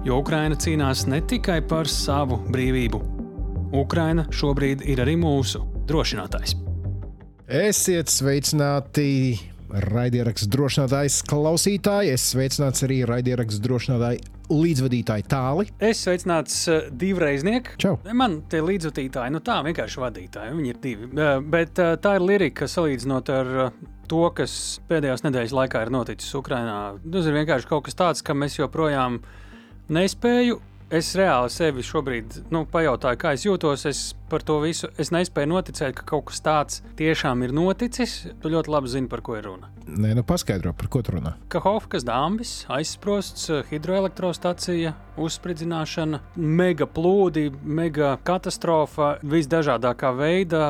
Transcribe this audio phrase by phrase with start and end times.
[0.00, 2.98] Jo Ukraina cīnās ne tikai par savu brīvību.
[3.76, 6.54] Ukraina šobrīd ir arī mūsu drošinātājs.
[7.44, 9.36] Esiet sveicināti!
[9.70, 15.68] Raidieraksts drošinātājs klausītāji, es sveicināts arī raidieraksts drošinātāji līdzvadītāji tāli.
[15.84, 17.76] Es sveicināts uh, divreiznieku.
[17.84, 17.92] Čau!
[18.16, 21.10] Man tie līdzvadītāji, nu tā vienkārši vadītāji, viņi ir divi.
[21.12, 23.52] Uh, bet uh, tā ir lirika salīdzinot ar
[24.08, 24.56] to, kas
[24.88, 26.80] pēdējās nedēļas laikā ir noticis Ukrajinā.
[27.04, 29.20] Tas ir vienkārši kaut kas tāds, ka mēs joprojām
[29.92, 30.60] nespēju.
[30.90, 33.84] Es reāli sevi šobrīd nu, pajautāju, kā es jūtos.
[33.86, 38.22] Es par to visu es nespēju noticēt, ka kaut kas tāds tiešām ir noticis.
[38.40, 39.70] Tu ļoti labi zini, par ko ir runa.
[39.90, 41.34] Nē, nu paskaidro, par ko tu runā.
[41.50, 50.68] Kahovkas dāmas, aizsprosts, hidroelektrostacija, uzspridzināšana, mega plūdi, mega katastrofa, visdažādākā veidā,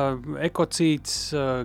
[0.49, 1.19] ekocīts,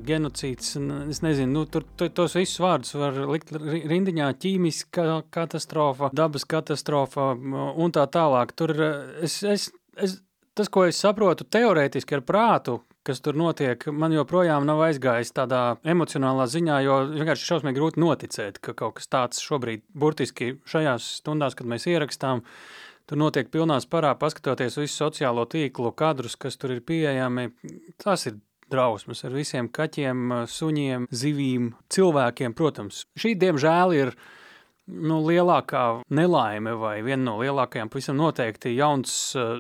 [0.07, 0.77] genocīds.
[1.11, 7.97] Es nezinu, nu, tur tos visus vārdus var likt rindiņā- ķīmiska katastrofa, dabas katastrofa un
[7.97, 8.53] tā tālāk.
[8.57, 8.75] Tur
[9.23, 10.21] es, es, es
[10.57, 15.61] tas, ko es saprotu teorētiski ar prātu, kas tur notiek, man joprojām nav aizgājis tādā
[15.87, 21.55] emocionālā ziņā, jo vienkārši šausmīgi grūti noticēt, ka kaut kas tāds šobrīd, burtiski šajās stundās,
[21.59, 22.43] kad mēs ierakstām,
[23.07, 27.53] tur notiek pilnā sparā, paskatoties visu sociālo tīklu kadrus, kas tur ir pieejami.
[28.03, 28.41] Tas ir
[28.73, 33.05] drausmas ar visiem kaķiem, suņiem, zivīm, cilvēkiem, protams.
[33.19, 34.17] Šī, diemžēl, ir
[34.87, 35.85] nu, lielākā
[36.15, 39.59] nelaime vai viena no lielākajām, pavisam noteikti jauns uh,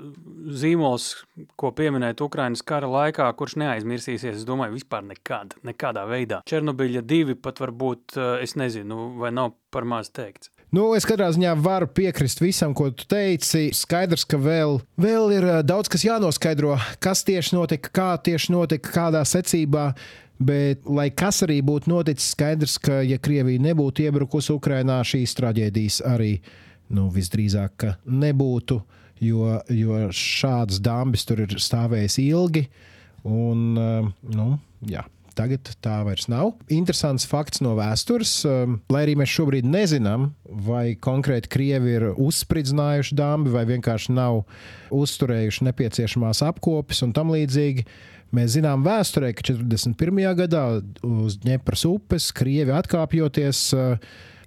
[0.55, 1.11] zīmols,
[1.59, 6.43] ko pieminēt Ukrainas kara laikā, kurš neaizmirsīsies, es domāju, vispār nekad, nekādā veidā.
[6.49, 10.53] Černobiļa divi pat varbūt, uh, es nezinu, vai nav par maz teikts.
[10.75, 13.69] Nu, es katrā ziņā varu piekrist visam, ko tu teici.
[13.77, 19.23] Skaidrs, ka vēl, vēl ir daudz kas jānoskaidro, kas tieši notika, kā tieši notika, kādā
[19.29, 19.93] secībā.
[20.37, 26.03] Bet, lai kas arī būtu noticis, skaidrs, ka, ja Krievija nebūtu iebrukusi Ukrajinā, šīs traģēdijas
[26.05, 26.35] arī
[26.93, 28.81] nu, visdrīzāk nebūtu,
[29.25, 32.67] jo, jo šādas dambis tur ir stāvējis ilgi.
[33.27, 33.69] Un,
[34.37, 34.49] nu,
[34.87, 35.07] jā.
[35.37, 36.55] Tagad tā vairs nav.
[36.73, 38.31] Interesants fakts no vēstures,
[38.89, 40.31] lai arī mēs šobrīd nezinām,
[40.65, 44.47] vai konkrēti krievi ir uzspridzinājuši dambi vai vienkārši nav
[44.97, 47.85] uzturējuši nepieciešamās apkopes un tam līdzīgi.
[48.35, 50.23] Mēs zinām vēsturē, ka 41.
[50.39, 50.63] gadā
[51.07, 53.61] uz Dņepras upes krievi atkāpjoties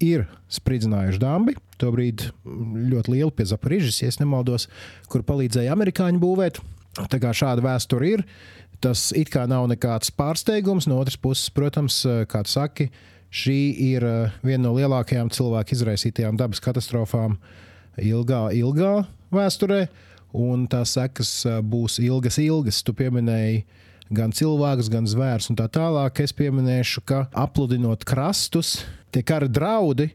[0.03, 1.55] ir spridzinājuši dambi.
[1.79, 4.67] Tobrīd ļoti lielu pie Zaporižas, ja nemaldos,
[5.11, 6.59] kur palīdzēja amerikāņi būvēt.
[6.99, 8.25] Tā kā šāda vēsture ir,
[8.83, 10.89] tas it kā nav nekāds pārsteigums.
[10.91, 12.89] No otras puses, protams, kā tu saki,
[13.31, 13.59] šī
[13.93, 14.05] ir
[14.43, 17.37] viena no lielākajām cilvēku izraisītajām dabas katastrofām
[18.01, 18.93] ilgā, ilgā
[19.31, 19.85] vēsturē
[20.35, 21.33] un tās sekas
[21.65, 22.81] būs ilgas, ilgas.
[22.85, 23.63] Tu pieminēji
[24.13, 26.23] gan cilvēkus, gan zvērus, un tā tālāk.
[26.23, 28.79] Es pieminēšu, ka apludinot krastus,
[29.13, 30.11] tie kara draudi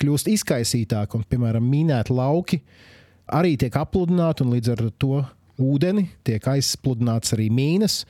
[0.00, 2.62] kļūst izkaisītāki, un, piemēram, minēti lauki
[3.30, 5.22] arī tiek apludināti, un līdz ar to
[5.60, 8.04] ūdeni tiek aizpludināts arī mīnas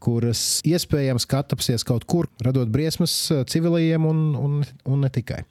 [0.00, 3.14] kuras iespējams katapsies kaut kur, radot briesmas
[3.52, 5.42] civiliem un, un, un ne tikai.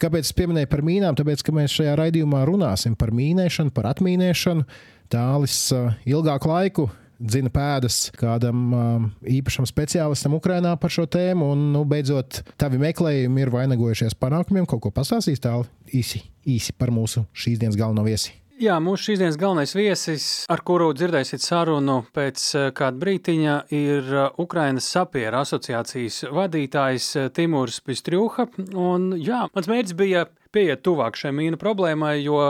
[0.00, 1.16] Kāpēc es pieminēju par mīnām?
[1.18, 4.64] Tāpēc, ka mēs šajā raidījumā runāsim par mīnēšanu, par atmīnēšanu.
[5.12, 6.86] Tālis uh, ilgāku laiku
[7.20, 13.44] dzina pēdas kādam uh, īpašam speciālistam Ukrajinā par šo tēmu, un, nu, beidzot, tavi meklējumi
[13.44, 14.68] ir vainagojušies panākumiem.
[14.70, 18.32] Kaut ko pastāstīs tālāk īsi, īsi par mūsu šīs dienas galveno viesi.
[18.60, 24.26] Jā, mūsu šīsdienas galvenais viesis, ar kuru dzirdēsiet sarunu pēc eh, kāda brītiņa, ir eh,
[24.42, 28.44] Ukrainas sapiera asociācijas vadītājs eh, Timurs Pistrūha.
[28.76, 32.42] Un, jā, mans mērķis bija pieiet tuvāk šai mīnu problēmai, jo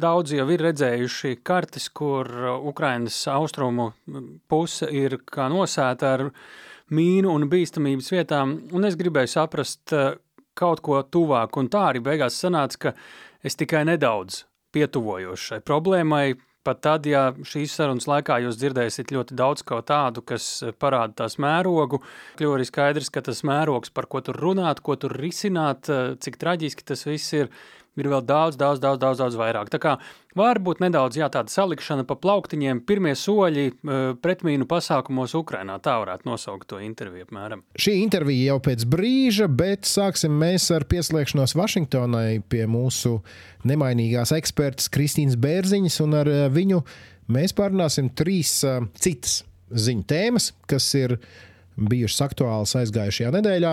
[0.00, 2.32] daudzi jau ir redzējuši kartes, kur
[2.70, 3.90] Ukrainas austrumu
[4.48, 6.26] puse ir kā nosēta ar
[6.88, 9.92] mīnu un bīstamības vietām, un es gribēju saprast
[10.56, 12.96] kaut ko tuvāk, un tā arī beigās sanāca, ka
[13.44, 16.26] es tikai nedaudz pietuvojoši šai problēmai.
[16.64, 20.46] Pat tad, ja šīs sarunas laikā jūs dzirdēsiet ļoti daudz ko tādu, kas
[20.80, 22.00] parāda tās mērogu,
[22.38, 25.90] kļūst arī skaidrs, ka tas mērogs, par ko tur runāt, ko tur risināt,
[26.24, 27.52] cik traģiski tas viss ir,
[28.00, 29.70] ir vēl daudz, daudz, daudz, daudz, daudz vairāk.
[29.72, 29.94] Tā kā
[30.38, 35.78] varbūt nedaudz jā, tāda salikšana pa plauktiņiem, pirmie soļi e, pretmīnu pasākumos Ukrainā.
[35.84, 37.64] Tā varētu nosaukt to interviju apmēram.
[37.78, 43.20] Šī intervija jau pēc brīža, bet sāksim mēs ar pieslēgšanos Vašingtonai pie mūsu
[43.68, 46.82] nemainīgās ekspertas Kristīnas Bērziņas un ar e, viņu
[47.34, 49.42] mēs pārunāsim trīs uh, citas
[49.74, 51.16] ziņu tēmas, kas ir
[51.74, 53.72] bijušas aktuālas aizgājušajā nedēļā.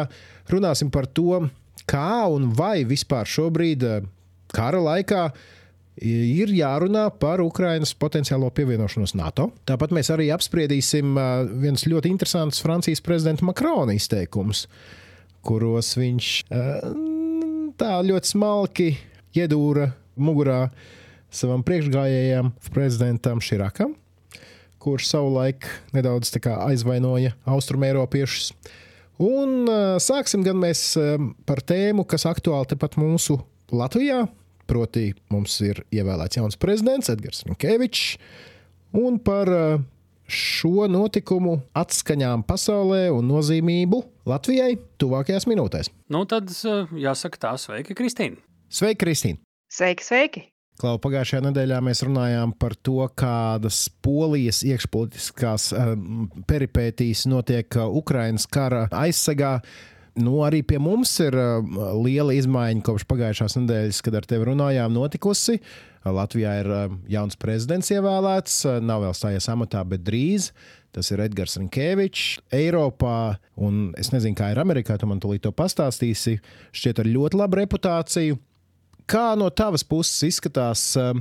[0.51, 1.44] Runāsim par to,
[1.91, 3.83] kā un vai vispār šobrīd,
[4.55, 5.25] kara laikā,
[6.01, 9.49] ir jārunā par Ukrainas potenciālo pievienošanos NATO.
[9.67, 11.17] Tāpat mēs arī apspriedīsim
[11.61, 14.65] viens ļoti interesants Francijas prezidenta Makrona izteikums,
[15.45, 16.29] kuros viņš
[17.81, 18.89] tā ļoti smalki
[19.38, 19.91] iedūra
[20.21, 20.65] mugurā
[21.31, 23.95] savam priekšgājējam, prezidentam Širakam,
[24.81, 28.51] kurš savulaik nedaudz aizvainoja austrumēropiešus.
[29.21, 29.69] Un
[30.01, 30.95] sāksim gan mēs
[31.45, 33.38] par tēmu, kas aktuāli tepat mūsu
[33.69, 34.23] Latvijā.
[34.65, 38.03] Proti, mums ir ievēlēts jauns prezidents Edgars Falks,
[38.97, 39.51] un par
[40.31, 44.00] šo notikumu atskaņām pasaulē un nozīmību
[44.31, 45.91] Latvijai tuvākajās minūtēs.
[46.13, 46.50] Nu, tad
[46.95, 48.39] jāsaka tā, sveika, Kristīna!
[48.71, 49.41] Sveika, Kristīna!
[49.71, 50.45] Sveiki, sveiki!
[50.81, 55.68] Klau, pagājušajā nedēļā mēs runājām par to, kādas polijas iekšpolitiskās
[56.50, 59.60] peripētīs notiek uh, Ukrainas kara aizsegā.
[60.18, 61.38] Nu, arī pie mums ir
[62.01, 65.60] liela izmaiņa kopš pagājušās nedēļas, kad ar tevi runājām, notikusi.
[66.01, 66.69] Latvijā ir
[67.13, 70.50] jauns prezidents ievēlēts, nav vēl stājies amatā, bet drīz.
[70.92, 72.25] Tas ir Edgars Falks.
[72.51, 76.42] Eiropā, un es nezinu, kā ir Amerikā, tu man tūlīt to pastāstīsi,
[76.75, 78.42] šķiet ar ļoti labu reputāciju.
[79.09, 81.15] Kā no tavas puses izskatās uh,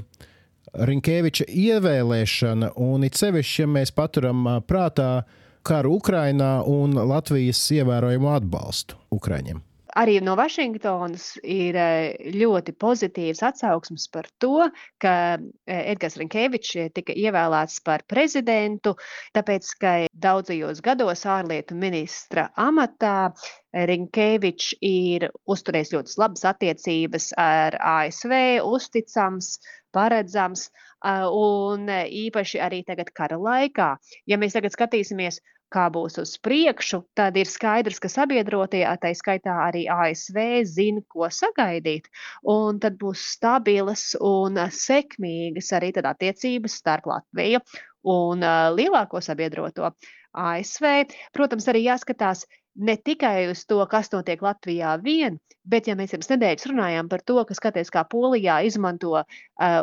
[0.74, 5.24] Rinkēviča ievēlēšana, un it sevišķi, ja mēs paturam uh, prātā
[5.66, 9.69] karu Ukrainā un Latvijas ievērojumu atbalstu Ukraiņiem?
[9.96, 14.66] Arī no Vašingtonas ir eh, ļoti pozitīvs atsauksmes par to,
[15.02, 18.94] ka eh, Edgars Rinkevičs tika ievēlēts par prezidentu,
[19.36, 23.32] tāpēc, ka daudzajos gados ārlietu ministra amatā
[23.74, 28.34] Rinkevičs ir uzturējis ļoti labas attiecības ar ASV,
[28.66, 29.54] uzticams,
[29.94, 30.68] paredzams,
[31.04, 31.88] eh, un
[32.26, 33.94] īpaši arī tagad kara laikā.
[34.26, 35.40] Ja mēs tagad skatīsimies
[35.72, 41.30] kā būs uz priekšu, tad ir skaidrs, ka sabiedrotie, tā skaitā arī ASV, zina, ko
[41.32, 42.10] sagaidīt.
[42.50, 47.62] Un tad būs stabilas un sekmīgas arī attiecības starp Latviju
[48.10, 48.44] un
[48.76, 49.92] lielāko sabiedroto
[50.32, 50.86] ASV.
[51.34, 52.46] Protams, arī jāskatās,
[52.80, 55.36] ne tikai uz to, kas notiek Latvijā vien,
[55.68, 59.26] bet, ja mēs pirms nedēļas runājām par to, ka skaties, kā Polijā izmanto uh,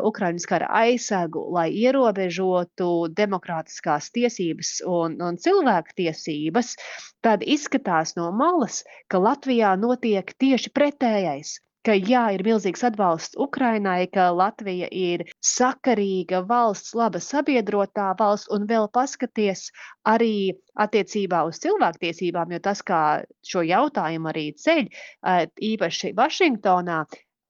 [0.09, 2.89] Ukraiņas kara aizsegu, lai ierobežotu
[3.19, 6.73] demokrātiskās tiesības un, un cilvēku tiesības,
[7.25, 14.09] tad izskatās no malas, ka Latvijā notiek tieši pretējais ka jā, ir milzīgs atbalsts Ukrainai,
[14.11, 19.69] ka Latvija ir sakarīga valsts, laba sabiedrotā valsts, un vēl paskaties
[20.07, 20.51] arī
[20.83, 23.01] attiecībā uz cilvēktiesībām, jo tas, kā
[23.47, 24.91] šo jautājumu arī ceļ,
[25.71, 27.05] īpaši Vašingtonā,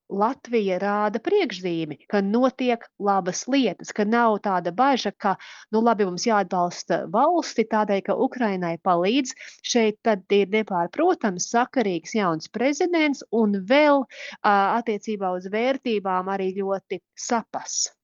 [0.10, 5.36] Latvija rāda priekšzīmi, ka notiek labas lietas, ka nav tāda bažas, ka,
[5.76, 9.36] nu, labi, mums jāatbalsta valsti tādēļ, ka Ukrainai palīdz.
[9.68, 14.10] Šeit tad ir nepārprotams sakarīgs jauns prezidents un vēl uh,
[14.48, 17.97] attiecībā uz vērtībām arī ļoti sapas.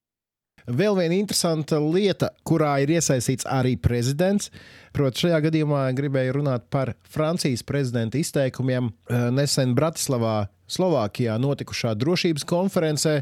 [0.68, 4.52] Vēl viena interesanta lieta, kurā ir iesaistīts arī prezidents.
[4.96, 8.92] Protams, šajā gadījumā gribēju runāt par Francijas prezidenta izteikumiem
[9.36, 13.22] nesen Bratislavā Slovākijā notikušā drošības konferencē,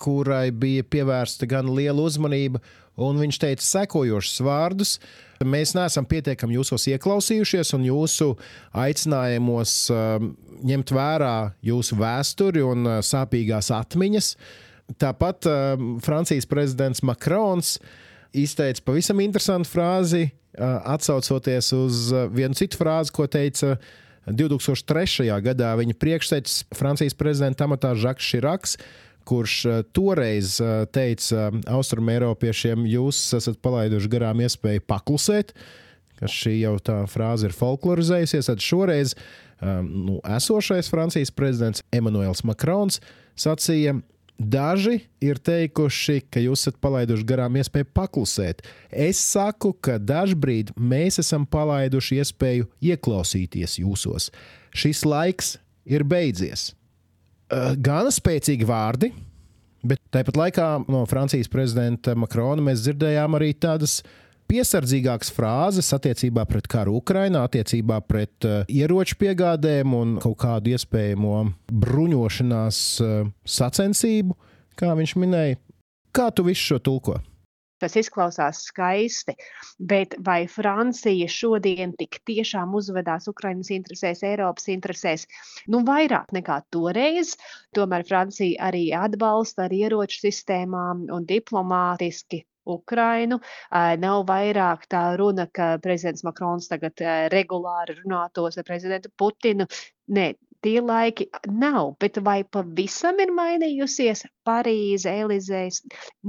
[0.00, 2.60] kurai bija pievērsta gan liela uzmanība,
[3.00, 4.96] un viņš teica sekojošus vārdus.
[5.40, 8.34] Mēs neesam pietiekami jūsos ieklausījušies un jūsu
[8.76, 10.32] aicinājumos um,
[10.68, 14.34] ņemt vērā jūsu vēsturi un uh, sāpīgās atmiņas.
[14.98, 17.76] Tāpat um, Francijas prezidents Makrons
[18.34, 23.76] izteica pavisam interesantu frāzi, uh, atsaucoties uz uh, vienu citu frāzi, ko teica
[24.26, 25.28] 2003.
[25.44, 28.76] gadā viņa priekštecis Francijas prezidenta amatā Žaks Širaks,
[29.28, 35.54] kurš uh, toreiz uh, teica uh, austrumēropiešiem, jūs esat palaiduši garām iespēju paklusēt,
[36.20, 38.50] ka šī jau tā frāze ir folklorizējusies.
[38.50, 43.00] Tad šoreiz um, nu, esošais Francijas prezidents Emmanuels Makrons
[43.40, 44.00] sacīja,
[44.40, 48.62] Daži ir teikuši, ka jūs esat palaiduši garām iespēju paklusēt.
[48.88, 54.30] Es saku, ka dažbrīd mēs esam palaiduši iespēju ieklausīties jūsos.
[54.72, 56.70] Šis laiks ir beidzies.
[57.84, 59.10] Gana spēcīgi vārdi,
[59.84, 64.00] bet tāpat laikā no Francijas prezidenta Makrona mēs dzirdējām arī tādas
[64.50, 71.40] piesardzīgākas frāzes attiecībā pret karu Ukrajinā, attiecībā pret uh, ieroču piegādēm un kaut kādu iespējamo
[71.86, 74.36] bruņošanās uh, sacensību,
[74.80, 75.60] kā viņš minēja.
[76.10, 77.20] Kā tu visu šo tulko?
[77.80, 79.32] Tas izklausās skaisti,
[79.92, 85.24] bet vai Francija šodien tik tiešām uzvedās Ukraiņas interesēs, Eiropas interesēs?
[85.72, 87.38] Nu, vairāk nekā toreiz.
[87.76, 92.42] Tomēr Francija arī atbalsta ar ieroču sistēmām un diplomātiski
[92.76, 93.40] Ukrainu.
[94.04, 97.02] Nav vairāk tā runa, ka prezidents Makrons tagad
[97.34, 99.66] regulāri runātos ar prezidentu Putinu.
[100.10, 101.94] Nē, tie laiki nav.
[102.00, 105.80] Bet vai pavisam ir mainījusies Parīze, Elizejas?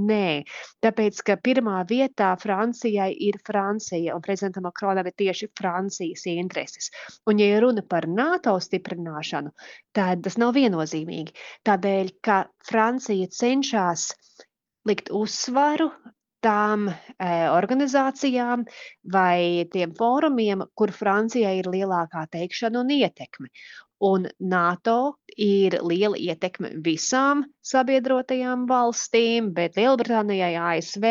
[0.07, 0.43] Nē,
[0.83, 6.91] tāpēc, ka pirmā vietā Francijai ir Francija, un prezidentam Makronam ir tieši Francijas intereses.
[7.27, 9.51] Un, ja runa par NATO stiprināšanu,
[9.95, 11.35] tad tas nav viennozīmīgi.
[11.67, 14.11] Tādēļ, ka Francija cenšas
[14.87, 15.91] likt uzsvaru
[16.45, 16.95] tām e,
[17.51, 18.65] organizācijām
[19.13, 23.51] vai tiem fórumiem, kur Francijai ir lielākā teikšana un ietekme.
[24.01, 31.05] Un NATO ir liela ietekme visām sabiedrotajām valstīm, bet Lielbritānijai, ASV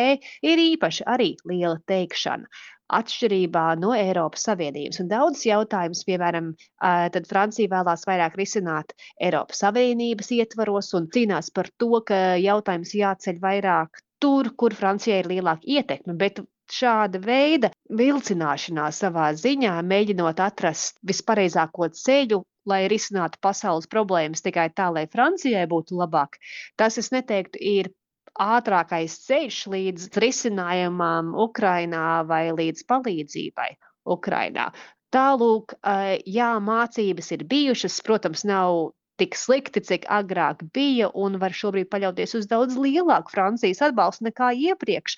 [0.50, 2.50] ir īpaši arī liela teikšana.
[2.99, 4.99] Atšķirībā no Eiropas Savienības.
[5.04, 6.50] Un daudzas jautājumas, piemēram,
[7.14, 13.38] tad Francija vēlās vairāk risināt Eiropas Savienības ietvaros un cīnās par to, ka jautājums jāceļ
[13.46, 16.16] vairāk tur, kur Francijai ir lielāka ietekme.
[16.20, 24.68] Bet šāda veida vilcināšanās savā ziņā, mēģinot atrast vispareizāko ceļu, lai risinātu pasaules problēmas tikai
[24.76, 26.38] tā, lai Francijai būtu labāk.
[26.78, 27.90] Tas, es neteiktu, ir
[28.40, 33.70] ātrākais ceļš līdz risinājumam Ukrainā vai līdz palīdzībai
[34.14, 34.70] Ukrainā.
[35.10, 35.74] Tālūk,
[36.30, 42.36] jā, mācības ir bijušas, protams, nav tik slikti, cik agrāk bija, un var šobrīd paļauties
[42.38, 45.16] uz daudz lielāku Francijas atbalstu nekā iepriekš.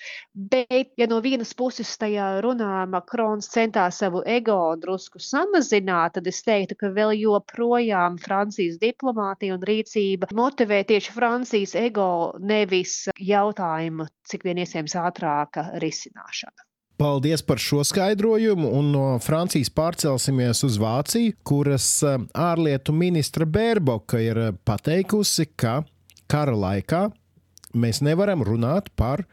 [0.53, 6.43] Bet, ja no vienas puses tajā runā Makrons centās savu ego drusku samazināt, tad es
[6.47, 14.49] teiktu, ka vēl joprojām Francijas diplomātija un rīcība motivē tieši Francijas ego, nevis jautājumu, cik
[14.49, 16.72] vien iespējams ātrāka risināšana.
[16.97, 24.21] Paldies par šo skaidrojumu, un no Francijas pārcelsimies uz Vāciju, kuras eh, ārlietu ministra Bērboka
[24.21, 25.81] ir eh, pateikusi, ka
[26.31, 27.07] kara laikā
[27.73, 29.25] mēs nevaram runāt par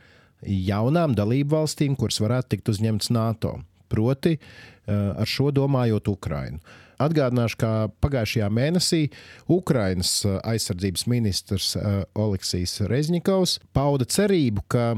[0.41, 3.57] jaunām dalību valstīm, kuras varētu tikt uzņemtas NATO.
[3.91, 6.63] Proti, eh, ar šo domājot Ukrainu.
[6.99, 7.73] Atgādināšu, ka
[8.03, 9.05] pagājušajā mēnesī
[9.47, 11.69] Ukrainas aizsardzības ministrs
[12.11, 14.89] Oleksijas Rezņikovs pauda cerību, ka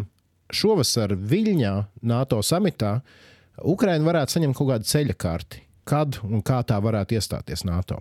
[0.55, 1.73] šovasar Viļņā,
[2.07, 2.99] NATO samitā,
[3.67, 7.99] Ukraina varētu saņemt kaut kādu ceļa karti, kad un kā tā varētu iestāties NATO.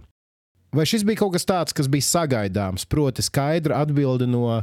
[0.75, 4.61] Vai šis bija kaut kas tāds, kas bija sagaidāms, proti, skaidra atbilde no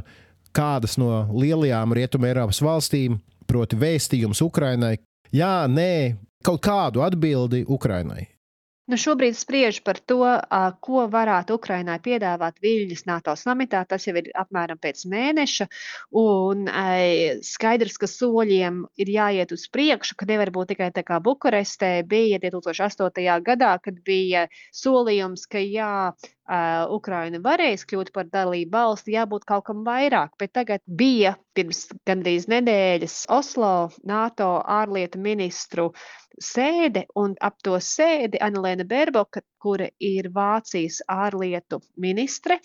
[0.56, 3.18] kādas no lielajām Rietumē Eiropas valstīm,
[3.48, 4.96] proti, vēstījums Ukrainai?
[5.34, 8.24] Jā, nē, kaut kādu atbildi Ukrainai.
[8.88, 10.22] Nu, šobrīd spriež par to,
[10.80, 13.82] ko varētu Ukrainai piedāvāt Viļņas NATO samitā.
[13.84, 15.66] Tas jau ir apmēram pēc mēneša.
[16.16, 16.64] Un
[17.44, 22.40] skaidrs, ka soļiem ir jāiet uz priekšu, ka nevar būt tikai tā kā Bukarestē bija
[22.46, 23.28] 2008.
[23.50, 25.92] gadā, kad bija solījums, ka jā,
[26.48, 30.34] uh, Ukraina varēs kļūt par dalību valsti, jābūt kaut kam vairāk.
[30.40, 35.90] Bet tagad bija pirms gandrīz nedēļas Oslo NATO ārlietu ministru
[36.38, 42.60] sēde, un ap to sēdi Anelēna Berboka, kura ir Vācijas ārlietu ministre,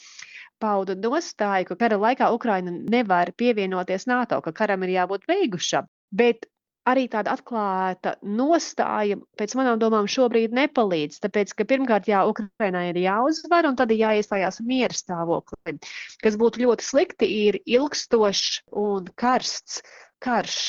[0.61, 5.89] pauda nostāju, ka kara laikā Ukraina nevar pievienoties NATO, ka karam ir jābūt beigušam.
[6.13, 6.45] Bet
[6.89, 11.21] arī tāda atklāta nostāja, pēc manām domām, šobrīd nepalīdz.
[11.23, 15.77] Tāpēc, ka pirmkārt, jā, Ukrainai ir jāuzvar, un tad ir jāiestājās miera stāvoklī.
[16.23, 19.81] Kas būtu ļoti slikti, ir ilgstošs un karsts
[20.23, 20.59] karš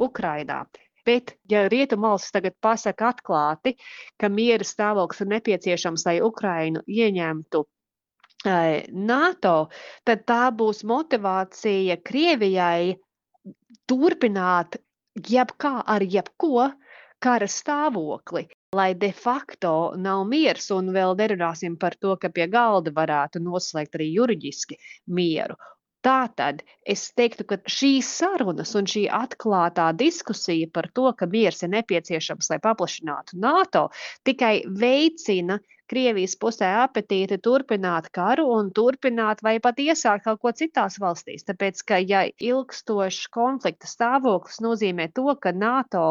[0.00, 0.62] Ukrainā.
[1.02, 3.74] Bet, ja rietumvalstis tagad pasaka atklāti,
[4.20, 7.64] ka miera stāvoklis ir nepieciešams, lai Ukrainu ieņemtu
[8.42, 9.56] NATO,
[10.06, 12.96] tad tā būs motivācija Krievijai
[13.86, 14.78] turpināt
[15.16, 16.70] jebkā ar jebko
[17.22, 22.90] kara stāvokli, lai de facto nav miers, un vēl nerunāsim par to, ka pie galda
[22.94, 25.56] varētu noslēgt arī juridiski mieru.
[26.02, 31.70] Tātad es teiktu, ka šīs sarunas un šī atklātā diskusija par to, ka miers ir
[31.76, 33.84] nepieciešams, lai paplašinātu NATO,
[34.26, 35.60] tikai veicina
[35.92, 41.44] Krievijas pusē apetīti turpināt karu un turpināt vai pat iesākt kaut ko citās valstīs.
[41.44, 46.06] Tāpēc, ka ja ilgstošs konflikta stāvoklis nozīmē to, ka NATO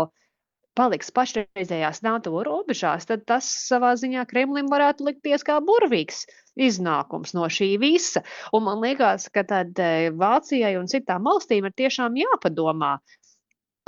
[0.77, 6.23] paliks pašreizējās NATO robežās, tad tas savā ziņā Kremlim varētu likties kā burvīgs
[6.67, 8.23] iznākums no šī visa.
[8.55, 12.97] Un man liekas, ka tad eh, Vācijai un citām valstīm ir tiešām jāpadomā,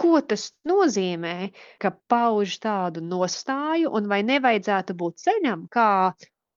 [0.04, 1.36] Ko tas nozīmē,
[1.80, 6.12] ka pauž tādu nostāju, un vai nevajadzētu būt ceļam, kā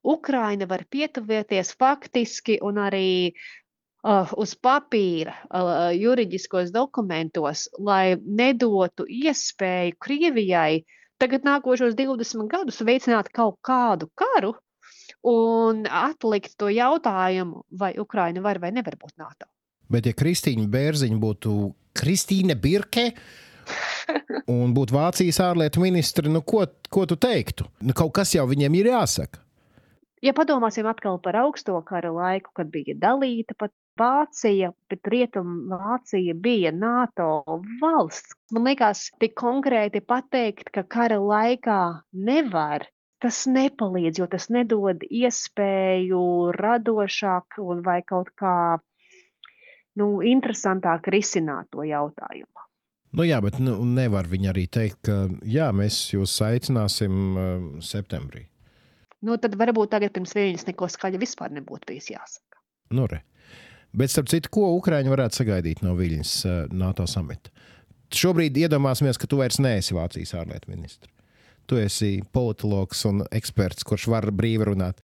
[0.07, 9.99] Ukraina var pietuvieties faktiski un arī uh, uz papīra, uh, juridiskos dokumentos, lai nedotu iespēju
[10.03, 10.85] Krievijai
[11.23, 14.55] tagad nākošos 20 gadus veicināt kaut kādu karu
[15.27, 19.49] un atlikt to jautājumu, vai Ukraina var vai nevar būt NATO.
[19.93, 21.57] Bet, ja Kristīna Bērziņa būtu
[21.97, 23.11] Kristīne Birke,
[24.53, 27.69] un būtu Vācijas ārlietu ministri, nu, ko, ko tu teiktu?
[27.83, 29.43] Nu, kaut kas jau viņiem ir jāsaka.
[30.25, 36.73] Ja padomāsim atkal par augsto kara laiku, kad bija dalīta pat Vācija, bet Rietumvācija bija
[36.73, 37.45] NATO
[37.81, 38.35] valsts.
[38.53, 41.79] Man liekas, tik konkrēti pateikt, ka kara laikā
[42.13, 42.85] nevar
[43.25, 46.25] tas nepalīdz, jo tas nedod iespēju
[46.59, 48.57] radošāk un vai kaut kā
[50.01, 52.67] nu, interesantāk risināt to jautājumu.
[53.17, 55.15] Nu, jā, bet nu, nevar viņi arī teikt, ka
[55.47, 57.47] jā, mēs jūs aicināsim uh,
[57.85, 58.45] septembrī.
[59.25, 62.61] Nu, tad varbūt tagad pirms viņas neko skaļa vispār nebūtu bijis jāsaka.
[62.93, 63.23] Nu, re.
[63.97, 67.55] Bet, starp citu, ko Ukrāņi varētu sagaidīt no Viļņas uh, NATO samita?
[68.13, 71.11] Šobrīd iedomāsimies, ka tu vairs neesi Vācijas ārlietu ministrs.
[71.67, 75.01] Tu esi politologs un eksperts, kurš var brīvi runāt.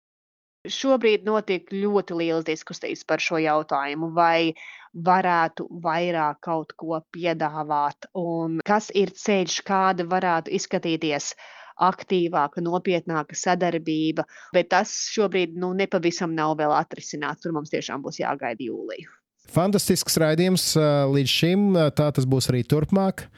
[0.68, 4.52] Šobrīd notiek ļoti liels diskusijas par šo jautājumu, vai
[4.94, 11.32] varētu vairāk kaut ko piedāvāt, un kas ir ceļš, kāda varētu izskatīties
[11.78, 14.25] aktīvāka, nopietnāka sadarbība.
[14.54, 17.44] Bet tas šobrīd nu, nepavisam nav vēl atrisināts.
[17.44, 19.10] Tur mums tiešām būs jāgaida jūlija.
[19.48, 20.72] Fantastisks raidījums
[21.14, 21.68] līdz šim.
[21.96, 23.28] Tā tas būs arī turpmāk.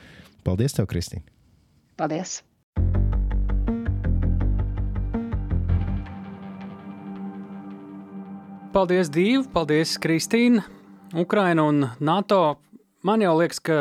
[0.47, 1.27] Paldies, tev, Kristīne!
[2.01, 2.41] Paldies!
[8.71, 9.49] Paldies, Dīva!
[9.51, 10.63] Paldies, Kristīna!
[11.19, 12.61] Ukraina un NATO.
[13.03, 13.79] Man jau liekas, ka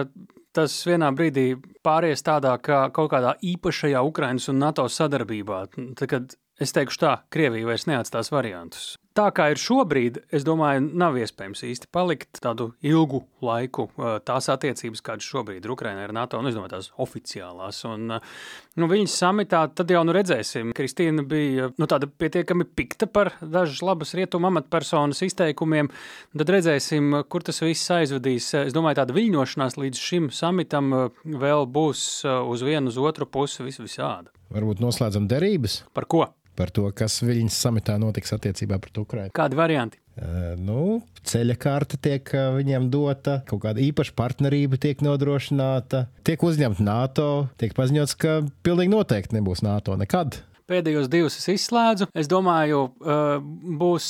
[0.55, 1.51] tas vienā brīdī
[1.85, 5.59] pāries tādā kā kaut kādā īpašajā Ukrainas un NATO sadarbībā.
[5.99, 10.85] Tad, kad es teikšu tā, Krievija vairs neatstās variantus tā kā ir šobrīd, es domāju,
[10.97, 13.87] nav iespējams īsti palikt tādu ilgu laiku.
[14.27, 17.81] Tās attiecības, kādas šobrīd ir Ukraiņā ar NATO, un es domāju, tās oficiālās.
[17.89, 18.15] Un,
[18.79, 20.73] nu, viņas samitā tad jau nu redzēsim.
[20.77, 21.89] Kristīna bija nu,
[22.23, 25.91] pietiekami pikta par dažas labas rietumu amatpersonas izteikumiem.
[26.39, 28.53] Tad redzēsim, kur tas viss aizvedīs.
[28.63, 33.81] Es domāju, tāda viļņošanās līdz šim samitam vēl būs uz vienu, uz otru pusi vis
[33.83, 34.31] visāda.
[34.49, 35.83] Varbūt noslēdzam derības?
[35.93, 36.25] Par ko?
[36.59, 39.33] par to, kas viņas samitā notiks attiecībā pret Ukrajinu.
[39.35, 39.99] Kādi varianti?
[40.19, 46.83] Uh, nu, ceļa karte tiek viņiem dota, kaut kāda īpaša partnerība tiek nodrošināta, tiek uzņemta
[46.83, 47.29] NATO,
[47.61, 50.41] tiek paziņots, ka pilnīgi noteikti nebūs NATO nekad.
[50.69, 52.09] Pēdējos divus es izslēdzu.
[52.13, 52.85] Es domāju,
[53.79, 54.09] būs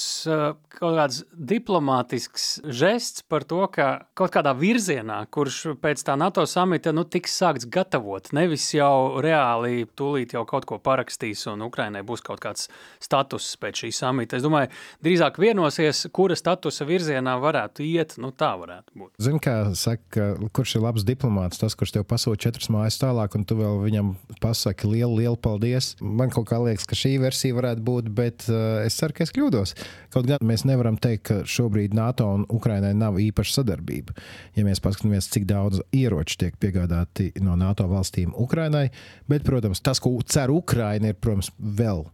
[0.80, 6.94] kaut kāds diplomātisks žests par to, ka kaut kādā virzienā, kurš pēc tā NATO samita
[6.96, 12.24] nu, tiks sākts gatavot, nevis jau reāli tūlīt jau kaut ko parakstīs un Ukrainai būs
[12.26, 12.70] kaut kāds
[13.04, 14.40] status pēc šī samita.
[14.40, 14.72] Es domāju,
[15.06, 18.18] drīzāk vienosies, kura statusa virzienā varētu iet.
[18.20, 19.14] Nu, tā varētu būt.
[19.22, 23.48] Zini, kā saka, kurš ir labs diplomāts, tas, kurš tev pasūta četras mājas tālāk, un
[23.48, 25.94] tu vēl viņam pasaki lielu, lielu paldies.
[26.04, 29.34] Man kaut kā liekas, ka šī versija varētu būt, bet uh, es ceru, ka es
[29.36, 29.76] kļūdos.
[30.14, 34.16] Kaut gan mēs nevaram teikt, ka šobrīd NATO un Ukrainai nav īpaša sadarbība.
[34.58, 38.90] Ja mēs paskatāmies, cik daudz ieroču tiek piegādāti no NATO valstīm Ukrainai,
[39.30, 42.08] bet, protams, tas, ko cer Ukraina, ir, protams, vēl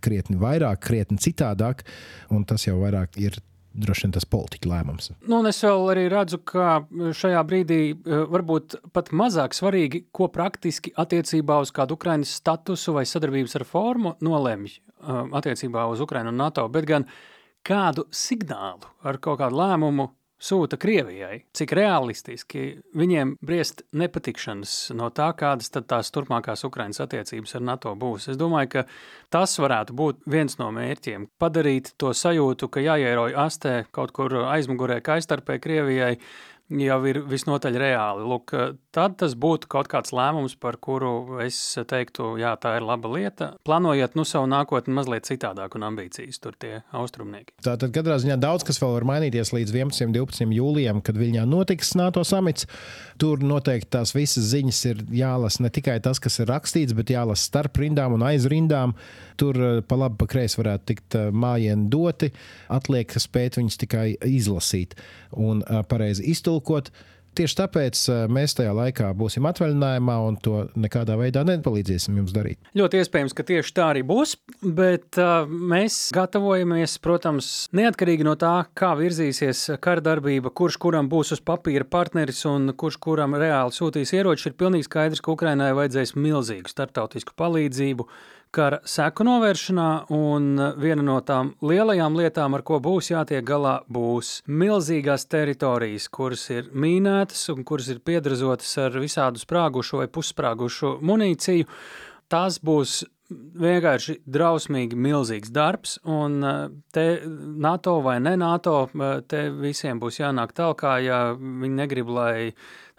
[0.00, 1.84] krietni vairāk, krietni citādāk,
[2.32, 3.36] un tas jau vairāk ir
[3.72, 5.10] droši vien tas politiķa lēmums.
[5.30, 6.80] Nu, es vēl arī redzu, ka
[7.16, 13.06] šajā brīdī e, varbūt pat mazāk svarīgi, ko praktiski attiecībā uz kādu Ukraiņas statusu vai
[13.08, 14.80] sadarbības ar formu nolemj e,
[15.40, 17.06] attiecībā uz Ukraiņu un NATO, bet gan
[17.66, 22.64] kādu signālu ar kaut kādu lēmumu sūta Krievijai, cik realistiski
[22.96, 28.30] viņiem briest nepatikšanas no tā, kādas tad tās turpmākās Ukrainas attiecības ar NATO būs.
[28.32, 28.84] Es domāju, ka
[29.32, 35.00] tas varētu būt viens no mērķiem- padarīt to sajūtu, ka jāieroj astē kaut kur aizmugurē
[35.04, 36.18] kaistarpē Krievijai,
[36.70, 38.26] jau ir visnotaļ reāli.
[38.30, 38.54] Lūk,
[38.94, 41.58] tad tas būtu kaut kāds lēmums, par kuru es
[41.90, 43.50] teiktu, jā, tā ir laba lieta.
[43.66, 47.56] Plānojiet nu savu nākotni mazliet citādāk un ambīcijas tur tie austrumnieki.
[47.66, 50.06] Tātad katrā ziņā daudz kas vēl var mainīties līdz 11.
[50.08, 50.54] un 12.
[50.54, 52.68] jūlijam, kad Viļņā notiks NATO samits.
[53.20, 57.50] Tur noteikti tās visas ziņas ir jālasa ne tikai tas, kas ir rakstīts, bet jālasa
[57.50, 58.94] starp rindām un aiz rindām.
[59.40, 62.30] Tur eh, pa labi, pa kreisi varētu tikt eh, mājieni doti.
[62.72, 64.96] Atliek spēt viņus tikai izlasīt
[65.36, 66.59] un eh, pareizi iztulkot.
[67.30, 67.98] Tieši tāpēc
[68.34, 72.58] mēs tajā laikā būsim atvaļinājumā un to nekādā veidā nepalīdzēsim jums darīt.
[72.74, 74.32] Ļoti iespējams, ka tieši tā arī būs,
[74.66, 81.36] bet uh, mēs gatavojamies, protams, neatkarīgi no tā, kā virzīsies kara darbība, kurš kuram būs
[81.36, 86.16] uz papīra partneris un kurš kuram reāli sūtīs ieroči, ir pilnīgi skaidrs, ka Ukrainai vajadzēs
[86.18, 88.10] milzīgu starptautisku palīdzību
[88.54, 94.40] kara seku novēršanā, un viena no tām lielajām lietām, ar ko būs jātiek galā, būs
[94.50, 101.68] milzīgās teritorijas, kuras ir mīnētas un kuras ir piedrazotas ar visādu sprāgušu vai pussprāgušu munīciju.
[102.30, 106.40] Tās būs vienkārši drausmīgi milzīgs darbs, un
[106.94, 107.04] te
[107.62, 108.88] NATO vai ne NATO,
[109.30, 112.50] te visiem būs jānāk tālāk, ja viņi negrib, lai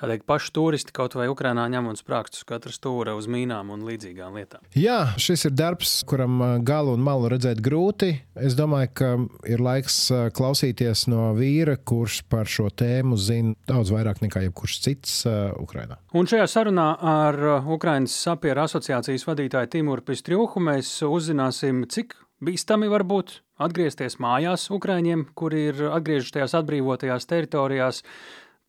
[0.10, 4.40] teikt, paši turisti kaut vai Ukrainā ņem un sprākstus katra stūra uz mīnām un līdzīgām
[4.40, 4.64] lietām.
[4.78, 8.14] Jā, šis ir darbs, kuram galu un malu redzēt grūti.
[8.34, 9.12] Es domāju, ka
[9.52, 10.00] ir laiks
[10.38, 15.22] klausīties no vīra, kurš par šo tēmu zina daudz vairāk nekā jebkurš cits
[15.62, 16.00] Ukrainā.
[16.18, 23.06] Un šajā sarunā ar Ukraiņas sapieru asociācijas vadītāju Timuru Pistrjuhu mēs uzzināsim, cik bīstami var
[23.08, 28.02] būt atgriezties mājās Ukraiņiem, kuri ir atgriežušies tajās atbrīvotajās teritorijās,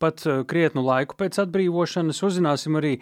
[0.03, 2.21] pat eh, krietnu laiku pēc atbrīvošanas.
[2.27, 2.97] Uzzināsim arī,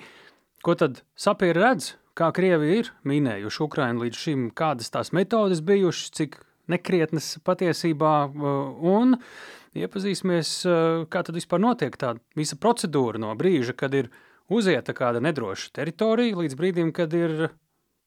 [0.65, 6.13] ko tad sapieri redz, kā Krievi ir minējuši Ukrainu līdz šim, kādas tās metodes bijušas,
[6.19, 6.37] cik
[6.71, 8.51] nekrietnas patiesībā, eh,
[8.93, 9.17] un
[9.75, 14.11] iepazīsimies, eh, kā tad vispār notiek tā visa procedūra no brīža, kad ir
[14.49, 17.51] uzieta kāda nedroša teritorija, līdz brīdim, kad ir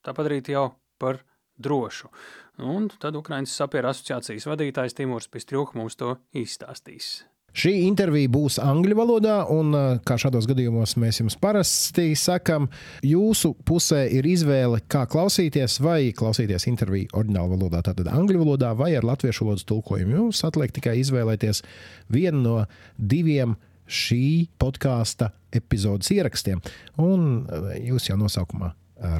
[0.05, 1.23] tā padarīta jau par
[1.59, 2.11] drošu.
[2.59, 7.25] Un tad Ukraiņas sapieru asociācijas vadītājs Timurs Pistrūks mums to izstāstīs.
[7.55, 9.71] Šī intervija būs angļu valodā, un
[10.03, 12.67] kā šādos gadījumos mēs jums parasti sakām,
[13.07, 18.91] jūsu pusē ir izvēle, kā klausīties, vai klausīties interviju oriģinālā valodā, tātad angļu valodā, vai
[18.99, 20.17] ar latviešu valodas tulkojumu.
[20.19, 21.63] Jums atliek tikai izvēlēties
[22.11, 22.57] vienu no
[22.99, 23.55] diviem
[23.87, 26.59] šī podkāsta epizodes ierakstiem,
[27.05, 27.45] un
[27.85, 28.73] jūs jau nosaukumā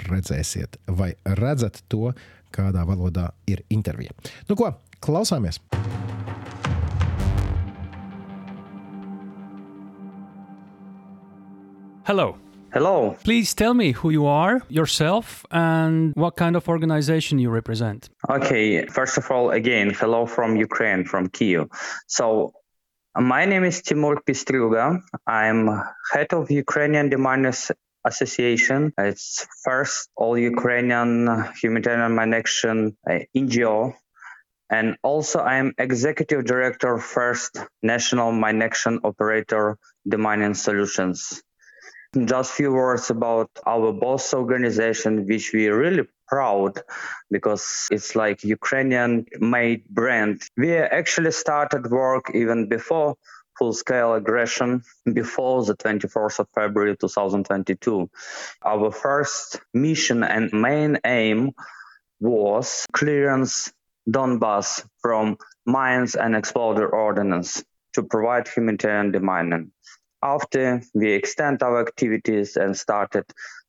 [0.09, 2.11] redzēsiet, vai redzat to,
[2.55, 4.15] kādā valodā ir intervija.
[4.51, 5.63] Nu ko, klausāmies!
[12.05, 12.37] Hello.
[12.71, 13.17] Hello.
[13.25, 18.11] Please tell me who you are, yourself, and what kind of organization you represent.
[18.29, 21.69] Okay, first of all, again, hello from Ukraine, from Kiev.
[22.07, 22.53] So,
[23.17, 25.01] my name is Timur Pistruga.
[25.27, 25.71] I'm
[26.13, 27.71] head of Ukrainian Deminers
[28.05, 28.93] Association.
[28.99, 31.11] It's first all Ukrainian
[31.59, 33.95] humanitarian mine action uh, NGO.
[34.69, 41.43] And also, I'm executive director, first national mine action operator, Demining Solutions.
[42.15, 46.81] Just few words about our boss organization, which we are really proud
[47.29, 50.43] because it's like Ukrainian made brand.
[50.57, 53.17] We actually started work even before
[53.59, 58.09] full scale aggression before the 24th of February 2022.
[58.65, 61.51] Our first mission and main aim
[62.21, 63.73] was clearance
[64.09, 69.71] Donbass from mines and exploder ordnance to provide humanitarian demining
[70.25, 73.25] after we extend our activities and started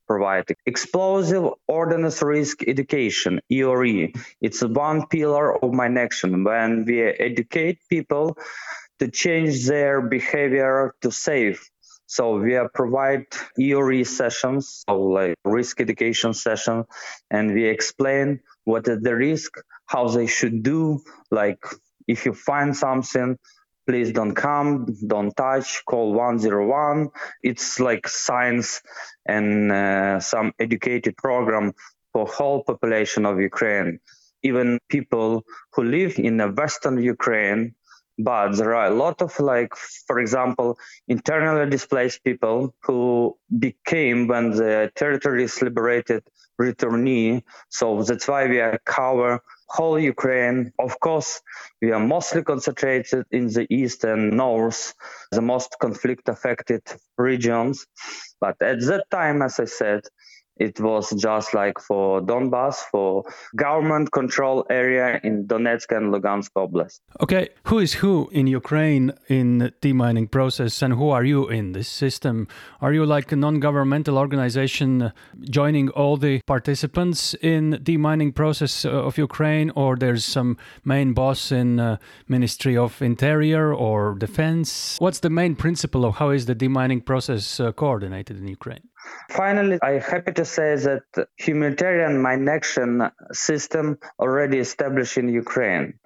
[0.08, 4.14] providing explosive ordnance risk education EORE.
[4.42, 8.38] It's one pillar of my action when we educate people
[9.00, 11.70] to change their behavior to safe.
[12.08, 13.26] So we provide
[13.60, 16.86] EORE sessions, so like risk education session,
[17.32, 19.52] and we explain what is the risk,
[19.88, 21.60] how they should do, like
[22.08, 23.38] if you find something,
[23.86, 27.10] please don't come, don't touch, call 101.
[27.44, 28.82] It's like science
[29.26, 31.74] and uh, some educated program
[32.14, 34.00] for whole population of Ukraine.
[34.44, 35.44] Even people
[35.74, 37.76] who live in the Western Ukraine,
[38.18, 39.76] but there are a lot of like,
[40.08, 46.24] for example, internally displaced people who became when the territory is liberated
[46.62, 47.44] returnee.
[47.70, 50.72] So that's why we are cover whole Ukraine.
[50.80, 51.42] Of course,
[51.82, 54.94] we are mostly concentrated in the east and north,
[55.32, 56.82] the most conflict affected
[57.18, 57.86] regions.
[58.40, 60.02] But at that time, as I said,
[60.58, 63.24] it was just like for Donbass, for
[63.56, 67.00] government control area in Donetsk and Lugansk Oblast.
[67.22, 71.88] Okay, who is who in Ukraine in demining process, and who are you in this
[71.88, 72.48] system?
[72.82, 79.18] Are you like a non-governmental organization joining all the participants in demining process uh, of
[79.18, 84.98] Ukraine, or there's some main boss in uh, Ministry of Interior or Defense?
[85.00, 88.88] What's the main principle of how is the demining process uh, coordinated in Ukraine?
[89.30, 91.04] Finally, I'm happy to say that
[91.38, 96.00] humanitarian mine action system already established in Ukraine.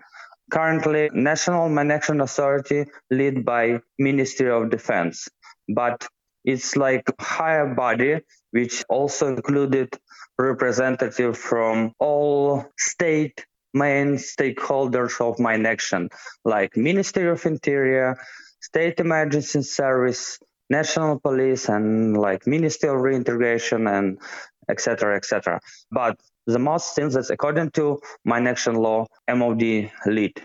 [0.52, 5.30] Currently, National Mine Action Authority led by Ministry of Defense,
[5.68, 6.08] but
[6.44, 9.94] it's like higher body which also included
[10.40, 16.10] representative from all state main stakeholders of mine action
[16.44, 18.18] like Ministry of Interior,
[18.62, 24.20] State Emergency Service, national police and like ministry of reintegration and
[24.70, 25.60] etc etc
[25.92, 26.20] but
[26.54, 30.42] the most since that's according to mine action law MOD lead.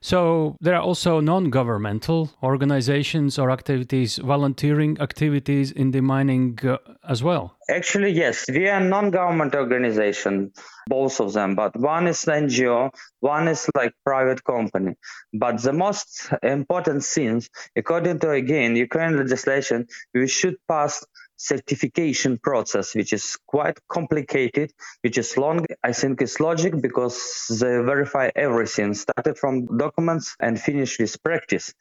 [0.00, 7.22] So there are also non-governmental organizations or activities, volunteering activities in the mining uh, as
[7.22, 7.56] well.
[7.70, 10.52] Actually, yes, we are non-government organization,
[10.86, 11.54] both of them.
[11.54, 12.90] But one is NGO,
[13.20, 14.94] one is like private company.
[15.32, 21.04] But the most important things, according to again Ukraine legislation, we should pass
[21.44, 25.66] certification process, which is quite complicated, which is long.
[25.82, 27.18] I think it's logic because
[27.60, 31.74] they verify everything, started from documents and finish with practice.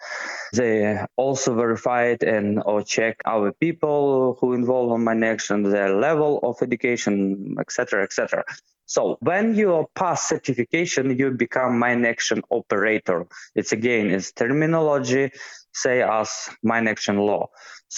[0.53, 5.95] They also verify it and or check our people who involve on mine action, their
[5.95, 8.43] level of education, etc., etc.
[8.85, 13.25] So when you pass certification, you become mine action operator.
[13.55, 15.31] It's again, it's terminology,
[15.73, 17.49] say as mine action law.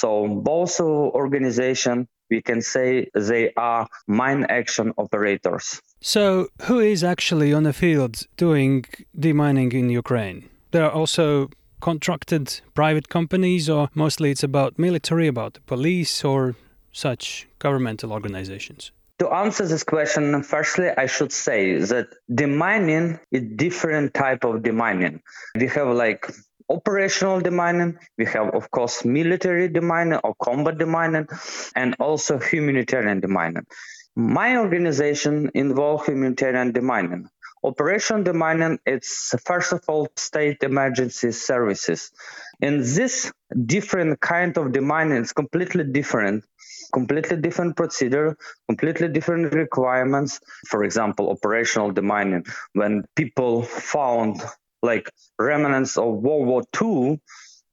[0.01, 5.81] So both organization, we can say they are mine action operators.
[6.01, 8.86] So who is actually on the field doing
[9.17, 10.49] demining in Ukraine?
[10.71, 16.55] There are also contracted private companies, or mostly it's about military, about the police, or
[16.91, 18.91] such governmental organizations?
[19.19, 25.21] To answer this question, firstly, I should say that demining is different type of demining.
[25.55, 26.29] We have like
[26.69, 27.97] operational demining.
[28.17, 31.28] We have, of course, military demining or combat demining,
[31.75, 33.65] and also humanitarian demining.
[34.15, 37.28] My organization involves humanitarian demining.
[37.63, 42.12] Operation demining, it's first of all state emergency services.
[42.62, 43.32] And this
[43.65, 46.45] different kind of demining is completely different
[46.93, 48.38] completely different procedure,
[48.69, 50.39] completely different requirements.
[50.67, 54.41] For example, operational demining, when people found
[54.86, 57.19] like remnants of World War II,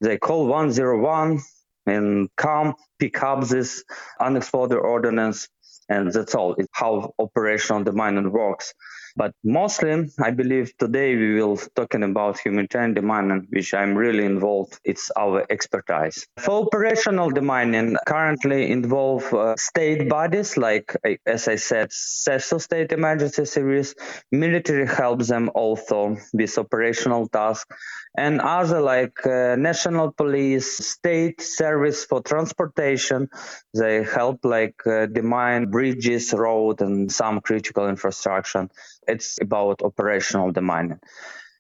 [0.01, 1.41] they call 101
[1.87, 3.85] and come pick up this
[4.21, 5.49] unexploded ordnance,
[5.89, 6.55] and that's all.
[6.59, 8.75] It's how operational demining works.
[9.17, 14.79] But mostly, I believe today we will talking about humanitarian demining, which I'm really involved.
[14.85, 16.27] It's our expertise.
[16.39, 20.97] For operational demining, currently involve uh, state bodies like,
[21.27, 23.95] as I said, CESO State Emergency Service.
[24.31, 27.75] Military helps them also with operational tasks
[28.17, 33.29] and other like uh, national police, state service for transportation.
[33.75, 38.69] They help like uh, demine bridges, road, and some critical infrastructure.
[39.09, 41.01] It's about operational demining.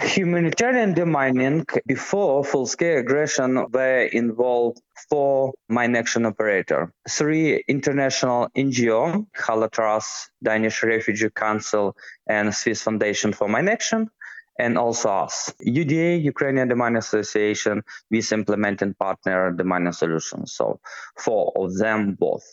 [0.01, 10.29] Humanitarian demining before full-scale aggression were involved four mine action operator, three international NGO, Halatras,
[10.43, 14.11] Danish Refugee Council, and Swiss Foundation for Mine Action,
[14.59, 15.55] and also us.
[15.65, 20.53] UDA, Ukrainian Demining Association, with implementing partner Demining Solutions.
[20.53, 20.81] So
[21.17, 22.45] four of them both.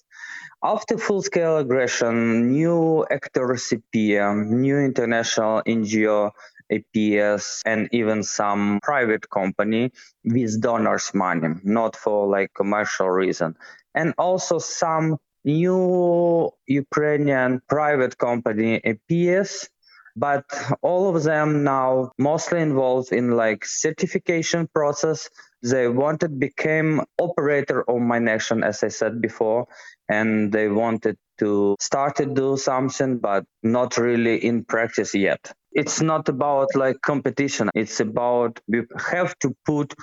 [0.62, 6.32] After full-scale aggression, new actor CPM, new international NGO
[6.70, 9.92] APS, and even some private company
[10.26, 13.56] with donors' money, not for like commercial reason,
[13.96, 19.70] and also some new Ukrainian private company APS
[20.16, 20.44] but
[20.82, 25.30] all of them now mostly involved in like certification process
[25.62, 29.68] they wanted became operator of my nation as i said before
[30.10, 35.52] and they wanted to start to do something but not really in practice yet.
[35.72, 37.70] It's not about like competition.
[37.74, 39.94] It's about we have to put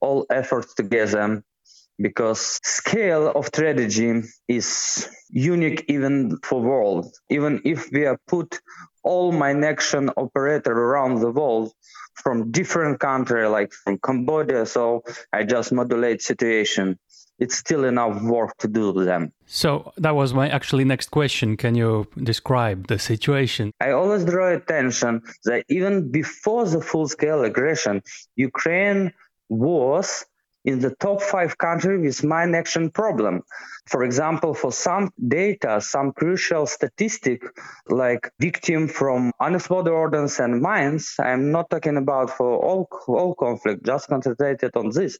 [0.00, 1.42] all efforts together
[1.98, 7.12] because scale of strategy is unique even for world.
[7.30, 8.60] Even if we are put
[9.04, 11.72] all mine action operator around the world
[12.14, 14.66] from different country like from cambodia.
[14.66, 16.98] So i just modulate situation.
[17.40, 19.32] It's still enough work to do them.
[19.46, 21.56] So that was my actually next question.
[21.56, 23.72] Can you describe the situation?
[23.80, 28.02] I always draw attention that even before the full scale aggression
[28.36, 29.12] ukraine
[29.48, 30.24] was
[30.64, 33.42] in the top five countries with mine action problem.
[33.86, 37.42] For example, for some data, some crucial statistic
[37.88, 43.84] like victim from unexploded ordnance and mines, I'm not talking about for all, all conflict,
[43.84, 45.18] just concentrated on this.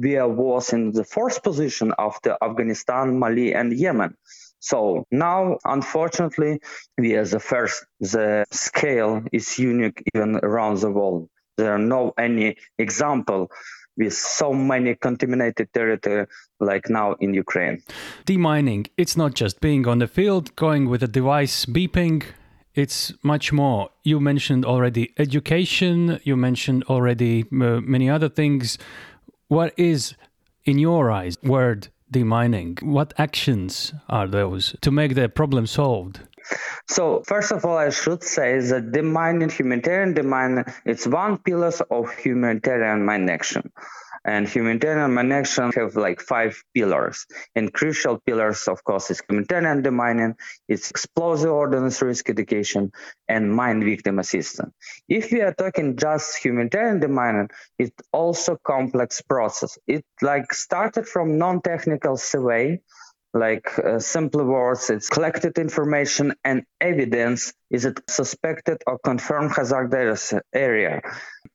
[0.00, 4.16] We are was in the fourth position after Afghanistan, Mali, and Yemen.
[4.58, 6.60] So now, unfortunately,
[6.98, 7.86] we are the first.
[8.00, 11.28] The scale is unique even around the world.
[11.56, 13.50] There are no any example
[14.00, 16.26] with so many contaminated territory
[16.58, 17.82] like now in Ukraine.
[18.26, 22.24] Demining, it's not just being on the field, going with a device beeping,
[22.74, 23.90] it's much more.
[24.02, 28.78] You mentioned already education, you mentioned already uh, many other things.
[29.48, 30.14] What is,
[30.64, 32.82] in your eyes, word demining?
[32.82, 36.20] What actions are those to make the problem solved?
[36.88, 42.10] So first of all, I should say that demining, humanitarian demining, it's one pillar of
[42.16, 43.72] humanitarian mine action.
[44.22, 47.26] And humanitarian mine action have like five pillars.
[47.54, 50.34] And crucial pillars, of course, is humanitarian demining,
[50.68, 52.92] it's explosive ordnance risk education,
[53.28, 54.74] and mine victim assistance.
[55.08, 59.78] If we are talking just humanitarian demining, it's also complex process.
[59.86, 62.80] It like started from non-technical survey
[63.32, 67.52] like uh, simple words it's collected information and evidence.
[67.70, 71.02] Is it suspected or confirmed hazardous area?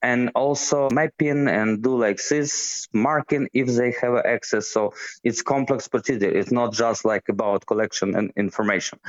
[0.02, 4.68] And also mapping and do like this marking if they have access.
[4.68, 6.30] So it's complex procedure.
[6.30, 9.00] It's not just like about collection and information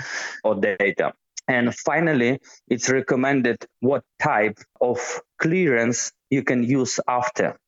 [0.43, 1.13] or data
[1.49, 4.99] and finally, it's recommended what type of
[5.39, 7.59] clearance you can use after.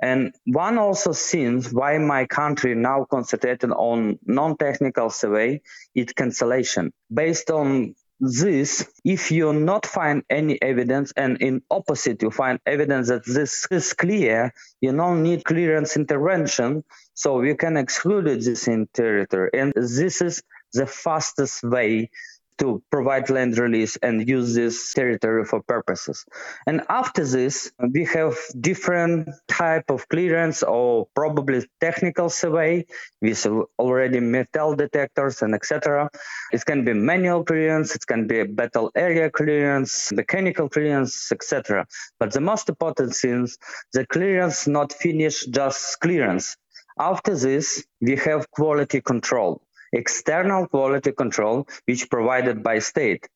[0.00, 5.62] And one also seems why my country now concentrated on non-technical survey
[5.94, 6.92] is cancellation.
[7.12, 13.08] Based on this, if you not find any evidence, and in opposite, you find evidence
[13.08, 18.86] that this is clear, you don't need clearance intervention, so you can exclude this in
[18.94, 19.50] territory.
[19.54, 20.42] And this is
[20.72, 22.10] the fastest way
[22.58, 26.24] to provide land release and use this territory for purposes.
[26.66, 32.86] And after this, we have different type of clearance or probably technical survey
[33.20, 33.46] with
[33.78, 36.10] already metal detectors and etc.
[36.52, 41.86] It can be manual clearance, it can be battle area clearance, mechanical clearance, etc.
[42.18, 43.58] But the most important things,
[43.92, 46.56] the clearance not finish just clearance.
[46.98, 49.62] After this, we have quality control
[49.94, 53.28] external quality control, which provided by state.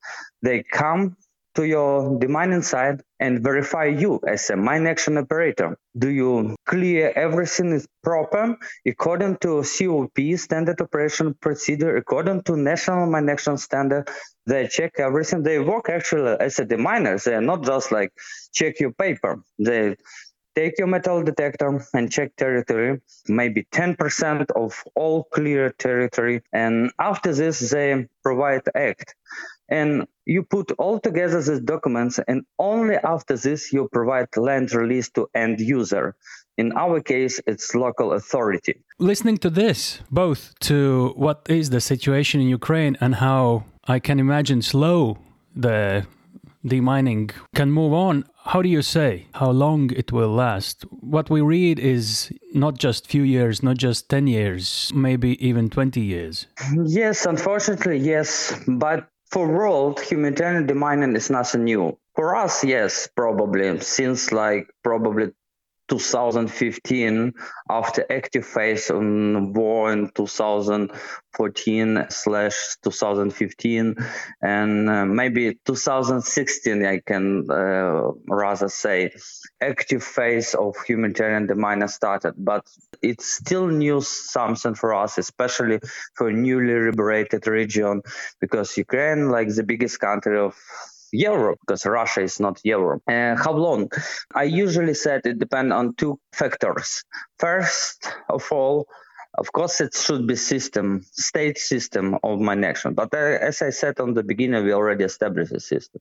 [0.42, 1.16] They come
[1.54, 5.76] to your demining site and verify you as a mine action operator.
[5.98, 13.10] Do you clear everything is proper according to COP standard operation procedure, according to national
[13.10, 14.08] mine action standard?
[14.46, 15.42] They check everything.
[15.42, 17.24] They work actually as a deminers.
[17.24, 18.12] They are not just like
[18.54, 19.42] check your paper.
[19.58, 19.96] They
[20.58, 26.42] take your metal detector and check territory, maybe 10% of all clear territory.
[26.52, 29.14] And after this, they provide act.
[29.68, 29.90] And
[30.24, 35.28] you put all together these documents, and only after this, you provide land release to
[35.34, 36.16] end user.
[36.56, 38.74] In our case, it's local authority.
[38.98, 40.40] Listening to this, both
[40.70, 45.18] to what is the situation in Ukraine and how I can imagine slow
[45.54, 46.06] the
[46.66, 50.84] demining can move on how do you say how long it will last?
[50.88, 56.00] What we read is not just few years, not just 10 years, maybe even 20
[56.00, 56.46] years.
[56.86, 58.58] Yes, unfortunately, yes.
[58.66, 61.98] But for world, humanitarian demining is nothing new.
[62.16, 65.32] For us, yes, probably, since like probably
[65.88, 67.32] 2015
[67.70, 73.96] after active phase on war in 2014 slash 2015
[74.42, 79.10] and uh, maybe 2016 i can uh, rather say
[79.60, 82.34] active phase of humanitarian demand started.
[82.36, 82.66] But
[83.02, 85.80] it's still new something for us especially
[86.14, 88.02] for newly liberated region
[88.40, 90.56] because ukraine like the biggest country of
[91.12, 93.02] Europe because Russia is not Europe.
[93.08, 93.90] Uh, how long?
[94.34, 97.04] I usually said it depends on two factors.
[97.38, 98.86] First of all,
[99.36, 102.94] of course, it should be system, state system of mine action.
[102.94, 106.00] But uh, as I said on the beginning, we already established a system.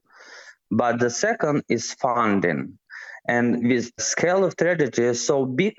[0.70, 2.78] But the second is funding.
[3.26, 5.74] And with scale of tragedy so big,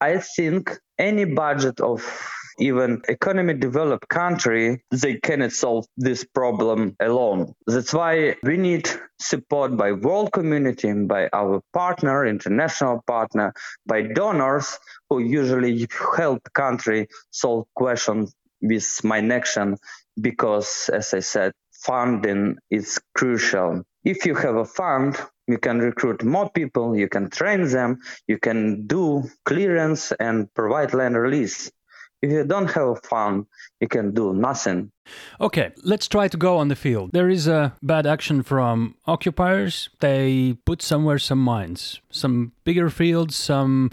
[0.00, 2.02] I think any budget of
[2.60, 7.54] even economy developed country, they cannot solve this problem alone.
[7.66, 13.54] That's why we need support by world community, by our partner, international partner,
[13.86, 19.76] by donors who usually help country solve questions with mine action
[20.20, 23.82] because, as I said, funding is crucial.
[24.04, 28.38] If you have a fund, you can recruit more people, you can train them, you
[28.38, 31.70] can do clearance and provide land release.
[32.22, 33.46] If you don't have fun,
[33.80, 34.92] you can do nothing.
[35.40, 37.12] Okay, let's try to go on the field.
[37.12, 39.88] There is a bad action from occupiers.
[40.00, 43.90] They put somewhere some mines, some bigger fields, some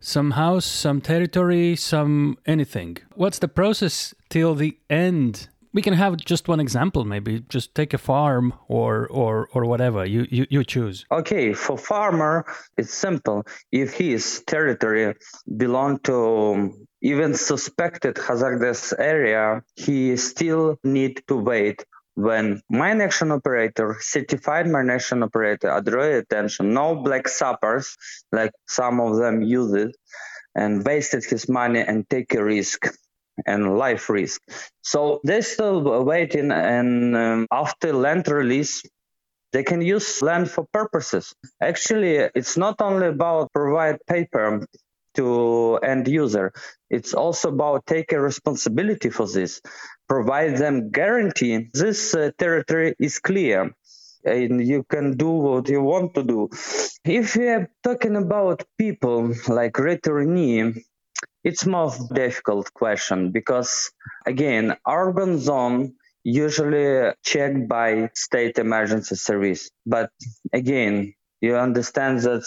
[0.00, 2.98] some house, some territory, some anything.
[3.14, 5.48] What's the process till the end?
[5.72, 10.06] We can have just one example, maybe just take a farm or or or whatever
[10.06, 11.04] you you, you choose.
[11.10, 13.44] Okay, for farmer, it's simple.
[13.72, 15.14] If his territory
[15.56, 21.84] belong to even suspected hazardous area, he still need to wait
[22.14, 27.96] when mine action operator, certified mine action operator, I draw attention, no black suppers,
[28.32, 29.94] like some of them use it,
[30.56, 32.88] and wasted his money and take a risk.
[33.46, 34.40] and life risk.
[34.82, 38.82] So they're still waiting, and um, after land release,
[39.52, 41.34] they can use land for purposes.
[41.62, 44.66] Actually, it's not only about provide paper
[45.18, 46.52] to end user.
[46.90, 49.60] It's also about taking responsibility for this,
[50.08, 53.74] provide them guarantee this uh, territory is clear
[54.24, 56.48] and you can do what you want to do.
[57.04, 60.82] If we are talking about people like returnee,
[61.44, 63.90] it's more difficult question because
[64.26, 65.94] again, urban zone
[66.24, 69.70] usually checked by state emergency service.
[69.86, 70.10] But
[70.52, 72.44] again, you understand that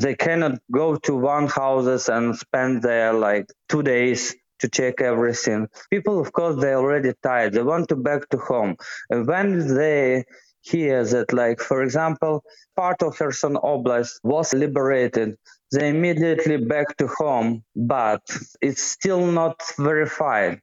[0.00, 5.68] they cannot go to one houses and spend there like two days to check everything.
[5.90, 7.52] People, of course, they're already tired.
[7.52, 8.76] They want to back to home.
[9.10, 10.24] And when they
[10.62, 12.42] hear that, like, for example,
[12.76, 15.36] part of Kherson Oblast was liberated,
[15.72, 18.22] they immediately back to home, but
[18.60, 20.60] it's still not verified.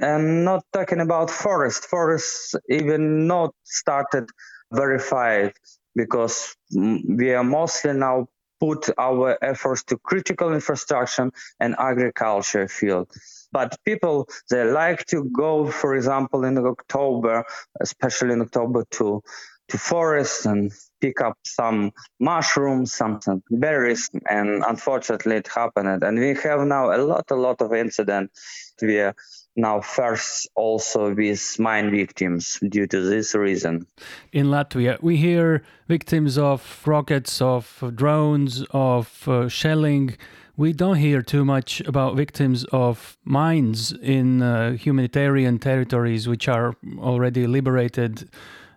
[0.00, 1.84] I'm not talking about forest.
[1.86, 4.28] Forests even not started
[4.72, 5.54] verified
[5.94, 8.28] because mm, we are mostly now
[8.66, 13.08] put our efforts to critical infrastructure and agriculture field.
[13.52, 17.44] But people they like to go, for example, in October,
[17.80, 19.22] especially in October to
[19.68, 26.02] to forests and pick up some mushrooms, some, some berries, and unfortunately it happened.
[26.02, 29.14] And we have now a lot, a lot of incidents where
[29.56, 33.86] now first also with mine victims due to this reason.
[34.32, 40.16] In Latvia, we hear victims of rockets, of drones, of uh, shelling.
[40.56, 46.74] We don't hear too much about victims of mines in uh, humanitarian territories which are
[46.98, 48.28] already liberated.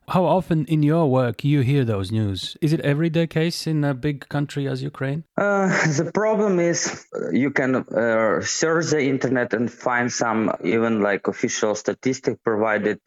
[0.10, 2.58] How often in your work you hear those news?
[2.62, 5.24] Is it everyday case in a big country as Ukraine?
[5.38, 5.68] Uh,
[6.00, 11.28] the problem is uh, you can uh, search the internet and find some even like
[11.28, 13.00] official statistic provided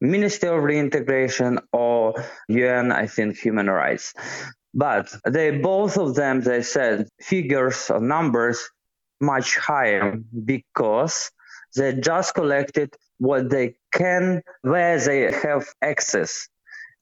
[0.00, 4.14] Ministry of Reintegration or UN, I think, human rights.
[4.72, 8.70] But they both of them they said figures or numbers
[9.20, 11.32] much higher because
[11.74, 16.48] they just collected what they can, where they have access.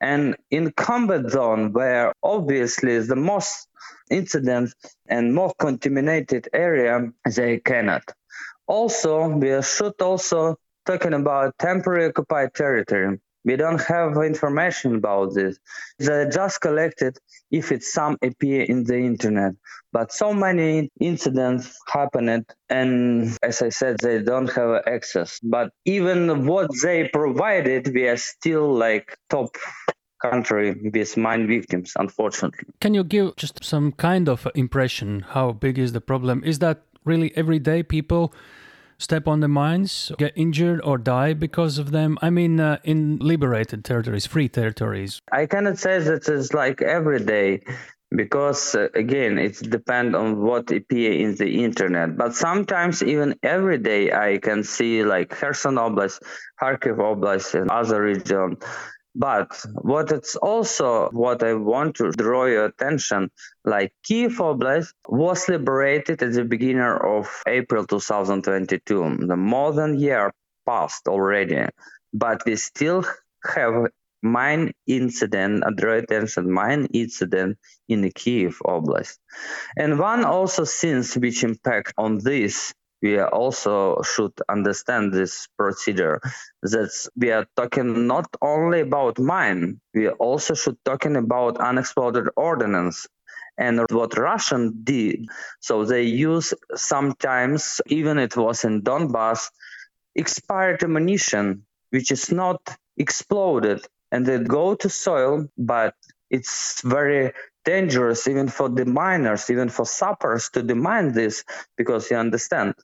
[0.01, 3.69] And in combat zone, where obviously the most
[4.11, 4.75] incident
[5.07, 8.03] and more contaminated area, they cannot.
[8.67, 10.57] Also, we should also
[10.87, 13.21] talking about temporary occupied territory.
[13.45, 15.59] We don't have information about this.
[15.99, 17.19] They just collected
[17.51, 19.55] if it's some appear in the internet.
[19.93, 25.39] But so many incidents happened, and as I said, they don't have access.
[25.43, 29.57] But even what they provided, we are still like top
[30.23, 32.65] country with mine victims, unfortunately.
[32.81, 36.43] Can you give just some kind of impression how big is the problem?
[36.45, 38.33] Is that really everyday people
[38.99, 42.19] step on the mines, get injured or die because of them?
[42.23, 45.21] I mean, uh, in liberated territories, free territories.
[45.31, 47.63] I cannot say that it's like every day
[48.17, 53.79] because uh, again it depends on what appear in the internet but sometimes even every
[53.79, 56.21] day i can see like kherson oblast
[56.61, 58.57] kharkiv oblast and other region
[59.15, 63.31] but what it's also what I want to draw your attention,
[63.65, 69.19] like Kiev Oblast was liberated at the beginning of April 2022.
[69.27, 70.33] The more than year
[70.67, 71.67] passed already,
[72.13, 73.05] but we still
[73.45, 73.89] have
[74.23, 77.59] mine incident, a draw attention mine incident
[77.89, 79.19] in the Kiev Oblast.
[79.77, 82.73] And one also since which impact on this
[83.03, 86.21] we also should understand this procedure
[86.63, 93.07] that we are talking not only about mine we also should talking about unexploded ordnance
[93.59, 95.27] and what russian did.
[95.61, 99.51] So they use sometimes even it was in donbass
[100.15, 102.61] expired ammunition which is not
[102.97, 105.95] exploded and they go to soil but
[106.31, 107.33] it's very
[107.65, 111.45] dangerous even for the miners, even for sappers to demand this
[111.77, 112.75] because you understand.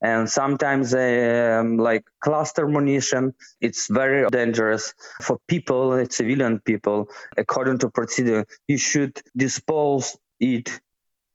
[0.00, 7.08] And sometimes, um, like cluster munition, it's very dangerous for people, civilian people.
[7.36, 10.80] According to procedure, you should dispose it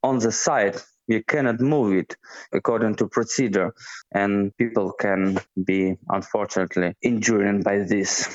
[0.02, 0.76] on the side.
[1.06, 2.16] You cannot move it
[2.52, 3.74] according to procedure,
[4.14, 8.34] and people can be unfortunately injured by this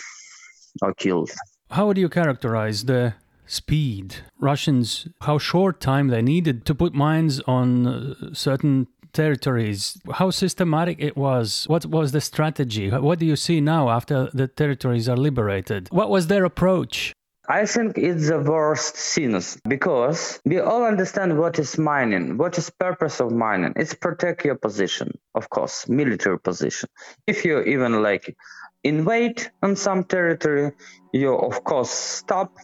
[0.84, 1.32] or killed.
[1.72, 3.16] How would you characterize the
[3.50, 4.18] speed.
[4.40, 10.98] Russians, how short time they needed to put mines on uh, certain territories, how systematic
[11.00, 15.18] it was, what was the strategy, what do you see now after the territories are
[15.18, 15.90] liberated?
[15.90, 17.14] What was their approach?
[17.52, 22.70] I think it's the worst sinus because we all understand what is mining, what is
[22.70, 23.74] purpose of mining.
[23.76, 26.90] It's protect your position, of course, military position.
[27.26, 28.38] If you even like
[28.84, 30.74] invade on some territory,
[31.12, 32.56] you of course stop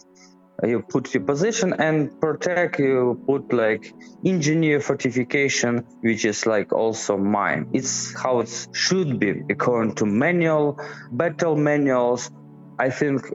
[0.62, 3.92] you put your position and protect you put like
[4.24, 7.68] engineer fortification which is like also mine.
[7.72, 10.80] It's how it should be according to manual
[11.10, 12.30] battle manuals
[12.78, 13.32] i think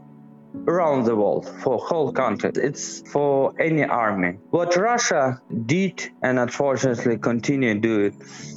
[0.68, 4.38] around the world for whole country it's for any army.
[4.50, 8.16] What russia did and unfortunately continue do it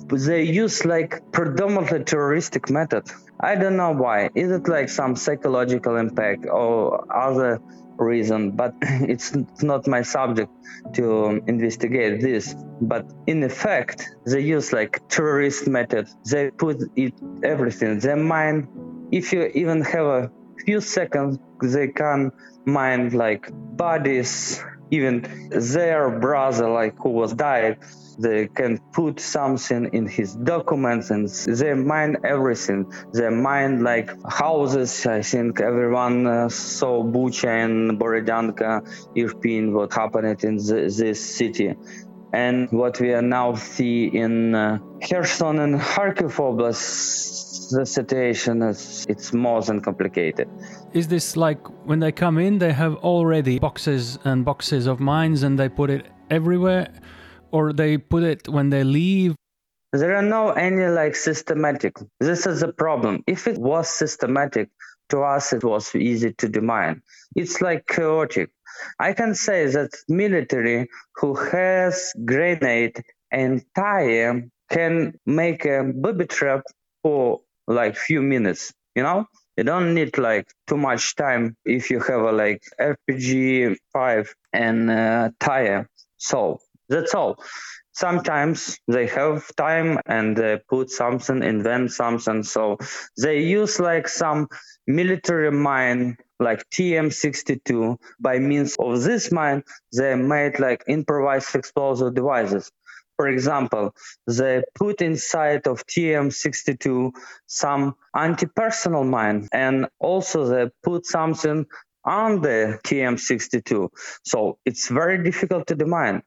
[0.08, 3.10] they use like predominantly terroristic method.
[3.40, 4.30] I don't know why.
[4.34, 7.60] Is it like some psychological impact or other
[7.98, 10.50] reason, but it's not my subject
[10.94, 12.54] to investigate this.
[12.80, 16.08] But in effect, they use like terrorist method.
[16.30, 17.98] They put it everything.
[17.98, 18.68] They mine.
[19.12, 20.30] If you even have a
[20.64, 22.32] few seconds, they can
[22.64, 27.78] mine like bodies, even their brother, like who was died
[28.18, 32.92] they can put something in his documents and they mine everything.
[33.12, 35.06] They mine like houses.
[35.06, 38.82] I think everyone uh, saw Bucha and Borodyanka,
[39.16, 41.74] Irpin, what happened in the, this city.
[42.32, 49.06] And what we are now see in uh, Kherson and Kharkiv Oblast, the situation is
[49.08, 50.48] it's more than complicated.
[50.92, 55.44] Is this like when they come in, they have already boxes and boxes of mines
[55.44, 56.88] and they put it everywhere?
[57.54, 59.36] Or they put it when they leave?
[59.92, 61.94] There are no any like systematic.
[62.18, 63.22] This is a problem.
[63.28, 64.70] If it was systematic,
[65.10, 67.02] to us it was easy to define.
[67.36, 68.50] It's like chaotic.
[68.98, 76.62] I can say that military who has grenade and tire can make a booby trap
[77.02, 78.72] for like few minutes.
[78.96, 79.26] You know,
[79.56, 84.90] you don't need like too much time if you have a like RPG five and
[84.90, 85.88] uh, tire.
[86.16, 87.38] So that's all.
[87.92, 92.42] Sometimes they have time and they put something, invent something.
[92.42, 92.78] So
[93.16, 94.48] they use like some
[94.86, 97.96] military mine like TM62.
[98.18, 99.62] By means of this mine,
[99.96, 102.70] they made like improvised explosive devices.
[103.16, 103.94] For example,
[104.26, 107.12] they put inside of TM62
[107.46, 111.64] some anti-personnel mine and also they put something
[112.04, 113.88] on the TM62.
[114.24, 116.22] So it's very difficult to demine.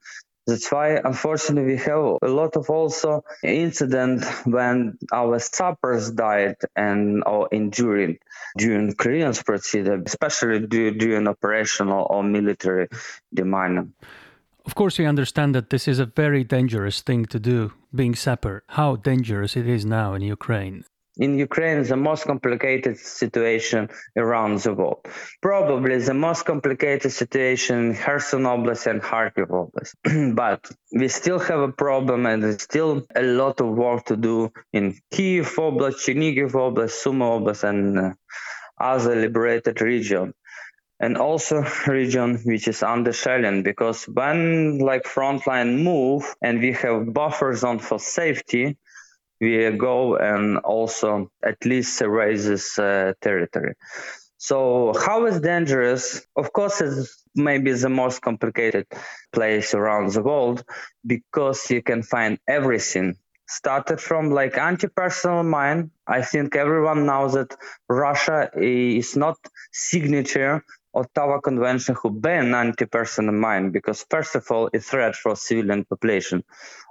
[0.47, 7.21] That's why, unfortunately, we have a lot of also incident when our sappers died and
[7.25, 8.17] or injured
[8.57, 12.87] during clearance procedure, especially during operational or military
[13.35, 13.91] demining.
[14.65, 18.63] Of course, we understand that this is a very dangerous thing to do, being sapper.
[18.69, 20.85] How dangerous it is now in Ukraine
[21.19, 25.05] in Ukraine the most complicated situation around the world.
[25.41, 30.35] Probably the most complicated situation in Kherson Oblast and Kharkiv Oblast.
[30.35, 34.51] but we still have a problem and there's still a lot of work to do
[34.73, 38.13] in Kiev Oblast, Chernigiv Oblast, Sumy Oblast, and uh,
[38.79, 40.33] other liberated regions
[40.99, 47.13] and also region which is under shelling because when like frontline move and we have
[47.13, 48.77] buffer zone for safety
[49.39, 53.75] we go and also at least raises uh, territory.
[54.37, 56.25] So how is dangerous?
[56.35, 58.85] Of course, it's maybe the most complicated
[59.31, 60.63] place around the world
[61.05, 63.15] because you can find everything.
[63.49, 65.91] Started from like anti-personal mine.
[66.05, 67.55] I think everyone knows that
[67.87, 69.37] Russia is not
[69.71, 70.63] signature
[70.97, 76.43] Ottawa Convention who ban anti-personnel mine because first of all, it's threat for civilian population.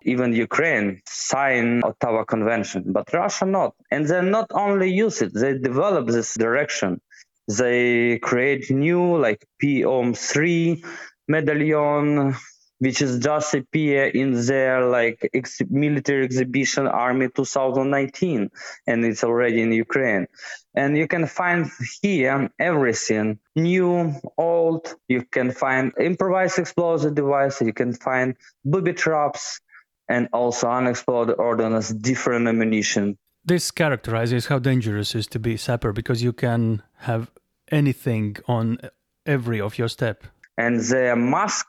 [0.05, 3.75] Even Ukraine signed Ottawa Convention, but Russia not.
[3.91, 7.01] And they not only use it, they develop this direction.
[7.49, 10.85] They create new like POM3
[11.29, 12.35] medallion
[12.79, 18.51] which is just appear in their like ex- military exhibition army 2019
[18.87, 20.27] and it's already in ukraine.
[20.75, 21.71] And you can find
[22.03, 29.61] here everything new old you can find improvised explosive devices you can find booby traps
[30.09, 33.19] and also unexploded ordnance different ammunition.
[33.45, 37.31] This characterizes how dangerous it is to be sapper because you can have
[37.71, 38.79] anything on
[39.25, 40.25] every of your step.
[40.59, 41.67] And the mask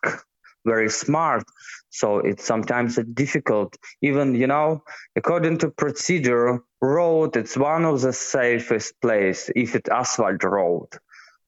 [0.66, 1.43] very smart.
[1.89, 3.78] So it's sometimes difficult.
[4.01, 4.84] Even, you know,
[5.16, 10.88] according to procedure, road, it's one of the safest place if it's asphalt road.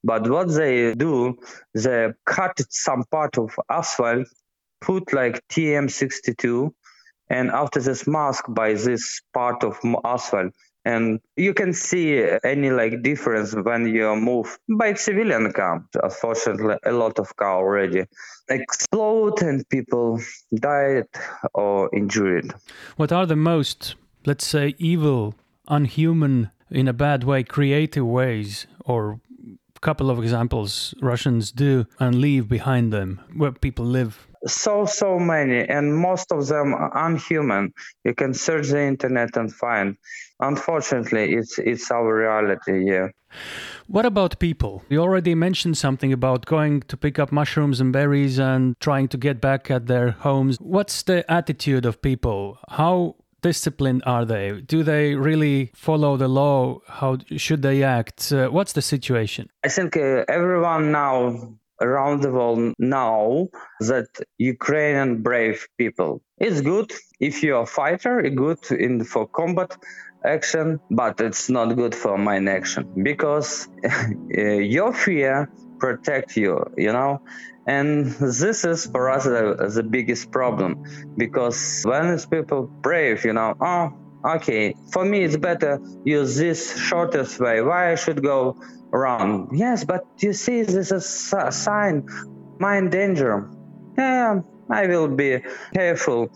[0.03, 1.37] But what they do,
[1.73, 4.27] they cut some part of asphalt,
[4.81, 6.71] put like TM62,
[7.29, 10.53] and after this mask by this part of asphalt,
[10.85, 16.91] and you can see any like difference when you move by civilian car unfortunately a
[16.91, 18.05] lot of car already
[18.49, 20.19] explode and people
[20.55, 21.07] died
[21.53, 22.53] or injured.
[22.95, 25.35] What are the most let's say evil
[25.67, 29.19] unhuman in a bad way creative ways or
[29.81, 35.67] couple of examples russians do and leave behind them where people live so so many
[35.67, 37.73] and most of them are unhuman.
[38.03, 39.97] You can search the internet and find.
[40.39, 43.07] Unfortunately it's it's our reality yeah.
[43.87, 44.83] What about people?
[44.89, 49.17] You already mentioned something about going to pick up mushrooms and berries and trying to
[49.17, 50.57] get back at their homes.
[50.59, 52.57] What's the attitude of people?
[52.69, 54.61] How disciplined are they?
[54.61, 56.79] Do they really follow the law?
[56.87, 58.31] How should they act?
[58.31, 59.49] Uh, what's the situation?
[59.63, 63.49] I think uh, everyone now around the world know
[63.79, 64.07] that
[64.37, 66.21] Ukrainian brave people.
[66.37, 69.75] It's good if you're a fighter, good in for combat
[70.23, 73.67] action, but it's not good for mine action because
[74.33, 75.49] eh, your fear
[75.79, 77.21] protect you, you know.
[77.65, 80.83] And this is for us the, the biggest problem
[81.17, 83.93] because when it's people brave, you know, oh,
[84.35, 87.61] okay, for me it's better use this shortest way.
[87.61, 88.57] Why I should go
[88.93, 89.49] around.
[89.53, 92.07] Yes, but you see, this is a sign,
[92.59, 93.49] mine danger.
[93.97, 95.41] Yeah, I will be
[95.73, 96.31] careful,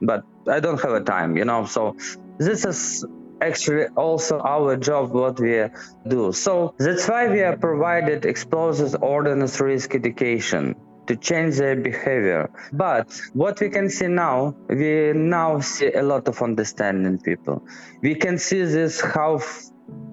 [0.00, 1.66] but I don't have a time, you know.
[1.66, 1.96] So
[2.38, 3.04] this is
[3.40, 5.64] actually also our job what we
[6.08, 6.32] do.
[6.32, 10.76] So that's why we are provided explosives ordnance risk education
[11.06, 12.50] to change their behavior.
[12.72, 17.66] But what we can see now, we now see a lot of understanding people.
[18.00, 19.40] We can see this how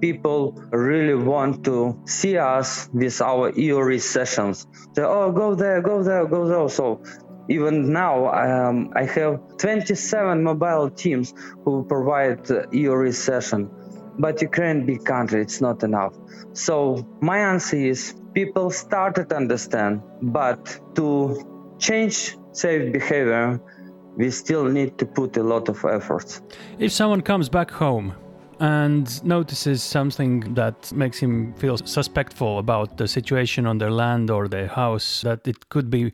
[0.02, 4.68] people really want to see us with our EORI sessions.
[4.96, 6.70] Say, oh, go there, go there, go there.
[6.70, 7.04] So
[7.50, 11.34] even now, um, I have 27 mobile teams
[11.66, 13.70] who provide EORI session.
[14.18, 16.14] But Ukraine, big country, it's not enough.
[16.54, 23.62] So my answer is people started to understand, but to change safe behavior,
[24.18, 26.42] we still need to put a lot of efforts.
[26.78, 28.14] If someone comes back home
[28.60, 34.48] and notices something that makes him feel suspectful about the situation on their land or
[34.48, 36.12] their house, that it could be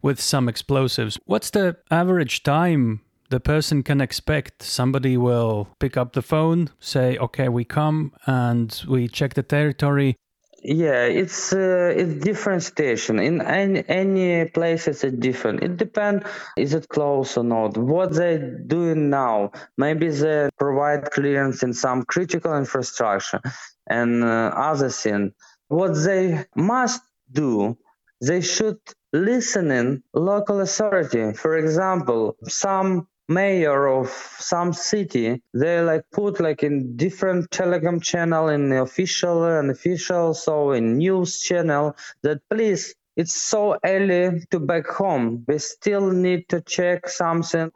[0.00, 1.18] with some explosives.
[1.26, 4.62] What's the average time the person can expect?
[4.62, 10.16] Somebody will pick up the phone, say, okay, we come and we check the territory
[10.62, 15.62] yeah it's uh, it's different station in any, any place it's different.
[15.62, 16.24] It depends
[16.56, 17.76] is it close or not.
[17.76, 19.52] What they doing now?
[19.76, 23.40] Maybe they provide clearance in some critical infrastructure
[23.88, 25.32] and uh, other thing.
[25.68, 27.76] What they must do
[28.20, 28.78] they should
[29.12, 31.32] listen in local authority.
[31.32, 34.08] For example some mayor of
[34.38, 40.34] some city they like put like in different telegram channel in the official and official
[40.34, 45.44] so in news channel that please it's so early to back home.
[45.46, 47.70] We still need to check something.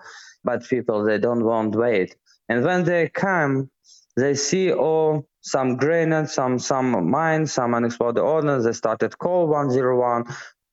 [0.45, 2.17] But people they don't want wait.
[2.49, 3.71] And when they come
[4.17, 8.65] they see oh some grenades some some mines some unexploded ordnance.
[8.65, 10.25] They started call 101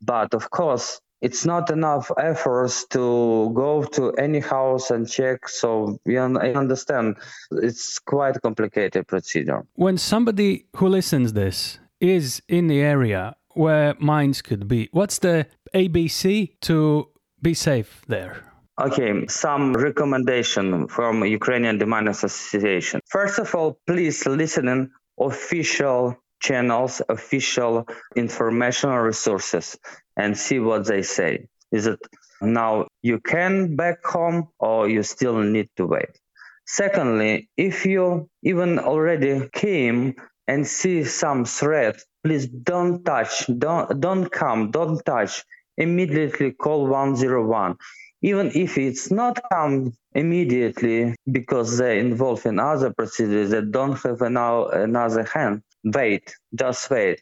[0.01, 5.47] but of course it's not enough efforts to go to any house and check.
[5.47, 7.15] So I understand
[7.51, 9.65] it's quite a complicated procedure.
[9.76, 15.47] When somebody who listens this is in the area where mines could be, what's the
[15.74, 17.07] ABC to
[17.41, 18.43] be safe there?
[18.82, 22.99] Okay, some recommendation from Ukrainian Deminers Association.
[23.07, 29.78] First of all, please listen in official channels, official informational resources,
[30.18, 31.47] and see what they say.
[31.72, 31.99] Is it
[32.41, 36.20] now you can back home or you still need to wait?
[36.66, 40.16] Secondly, if you even already came
[40.47, 45.43] and see some threat, please don't touch, don't don't come, don't touch.
[45.78, 47.76] Immediately call 101.
[48.22, 54.22] Even if it's not come immediately because they're involved in other procedures that don't have
[54.22, 57.22] another hand, wait, just wait.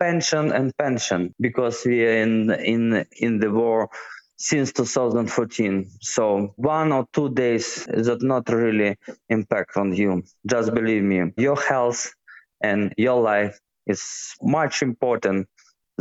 [0.00, 3.90] Pension and pension because we are in in in the war
[4.36, 5.90] since 2014.
[6.00, 8.96] So one or two days does not really
[9.28, 10.22] impact on you.
[10.46, 12.14] Just believe me, your health
[12.62, 15.48] and your life is much important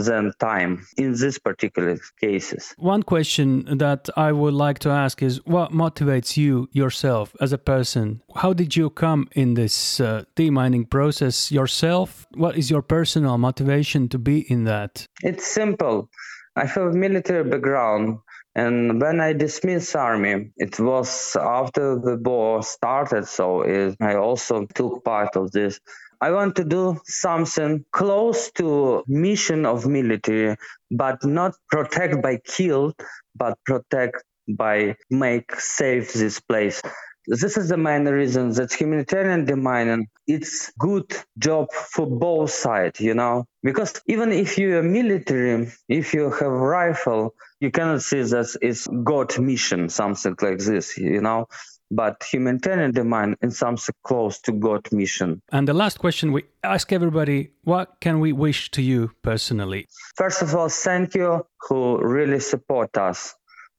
[0.05, 2.73] than time in these particular cases.
[2.77, 7.57] One question that I would like to ask is what motivates you yourself as a
[7.57, 8.21] person?
[8.35, 12.27] How did you come in this uh, demining process yourself?
[12.33, 15.05] What is your personal motivation to be in that?
[15.23, 16.09] It's simple.
[16.55, 18.19] I have a military background
[18.55, 24.65] And when I dismissed army, it was after the war started, so it, I also
[24.65, 25.79] took part of this.
[26.21, 30.57] I want to do something close to mission of military,
[30.91, 32.93] but not protect by kill,
[33.35, 36.81] but protect by make safe this place.
[37.27, 41.05] This is the main reason that humanitarian demining it's good
[41.37, 47.35] job for both sides, you know, because even if you're military, if you have rifle,
[47.59, 51.47] you cannot see that it's God mission, something like this, you know
[51.91, 55.41] but humanitarian demand in something close to God mission.
[55.51, 59.87] And the last question we ask everybody what can we wish to you personally?
[60.15, 63.35] First of all, thank you who really support us.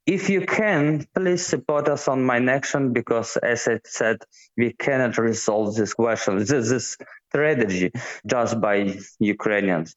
[0.06, 4.16] If you can, please support us on my action because, as I said,
[4.56, 6.96] we cannot resolve this question, this, this
[7.28, 7.92] strategy
[8.26, 9.94] just by Ukrainians.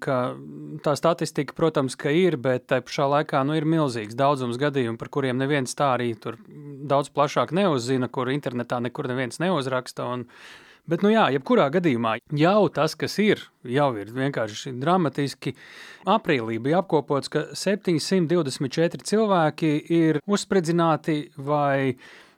[0.00, 0.34] ka
[0.82, 5.08] tā statistika, protams, ka ir, bet te pašā laikā nu, ir milzīgs daudzums gadījumu, par
[5.08, 10.06] kuriem neviens tā arī tur daudz plašāk neuzzina, kur internetā nekur neviens neuzraksta.
[10.06, 10.26] Un,
[10.86, 15.56] Bet, nu jā, jebkurā gadījumā jau tas, kas ir, jau ir vienkārši dramatiski.
[16.06, 21.96] Aprīlī bija apkopots, ka 724 cilvēki ir uzspridzināti vai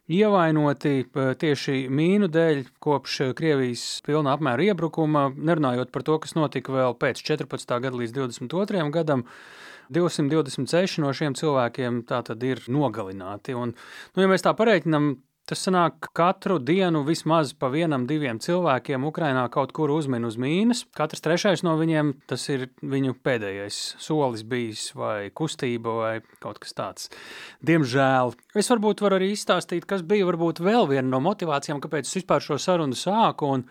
[0.09, 6.97] ievainoti tieši mīnu dēļ kopš Krievijas pilna apmēra iebrukuma, nerunājot par to, kas notika vēl
[6.99, 7.79] pēc 14.
[7.85, 8.91] gada līdz 22.
[8.95, 9.27] gadam.
[9.89, 13.55] 226 no šiem cilvēkiem tātad ir nogalināti.
[13.57, 15.15] Un, nu, ja mēs tā pareiķinām,
[15.49, 20.83] Tas sanāk, katru dienu vismaz pa vienam, diviem cilvēkiem Ukrainā kaut kur uzmin uz mīnas.
[20.93, 26.13] Katrs trešais no viņiem tas ir viņu pēdējais solis bijis, vai kustība, vai
[26.45, 27.09] kaut kas tāds.
[27.65, 28.35] Diemžēl.
[28.61, 32.45] Es varbūt varu arī izstāstīt, kas bija varbūt vēl viena no motivācijām, kāpēc es vispār
[32.45, 33.49] šo sarunu sāku.
[33.49, 33.65] Un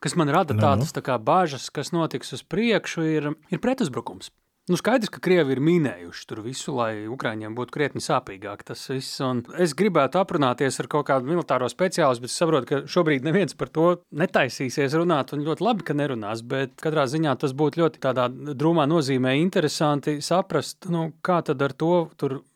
[0.00, 0.64] kas man rada nu, nu.
[0.64, 4.32] tādas tā kā bažas, kas notiks uz priekšu, ir, ir pretuzbrukums.
[4.68, 9.14] Nu, skaidrs, ka Krievi ir minējuši tur visu, lai Ukrāņiem būtu krietni sāpīgāk tas viss.
[9.24, 13.72] Un es gribētu aprunāties ar kaut kādu militāro speciālistu, bet saprotu, ka šobrīd neviens par
[13.72, 16.44] to netaisīsies runāt, un ļoti labi, ka nerunās.
[16.44, 21.72] Bet katrā ziņā tas būtu ļoti tādā drūmā nozīmē interesanti saprast, nu, kā tad ar
[21.72, 22.04] to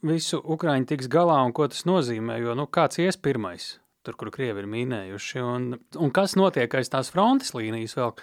[0.04, 2.42] visu Ukrāņi tiks galā un ko tas nozīmē.
[2.44, 6.92] Jo nu, kāds ies pirmais, tur, kur Krievi ir minējuši, un, un kas notiek aiz
[6.92, 8.18] tās frontes līnijas vēl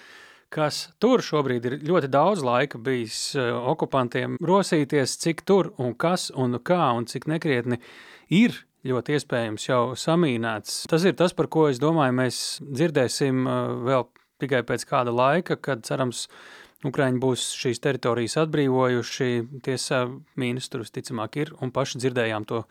[0.53, 6.29] kas tur šobrīd ir ļoti daudz laika bijis eh, okupantiem rosīties, cik tur un kas
[6.35, 7.79] un kā un cik nekrietni
[8.33, 10.85] ir ļoti iespējams jau samīnēts.
[10.89, 14.07] Tas ir tas, par ko es domāju, mēs dzirdēsim eh, vēl
[14.39, 16.27] tikai pēc kāda laika, kad cerams,
[16.87, 19.33] Ukraiņi būs šīs teritorijas atbrīvojuši.
[19.65, 20.05] Tiesa,
[20.39, 22.61] mīnus tur visticamāk ir, un paši dzirdējām to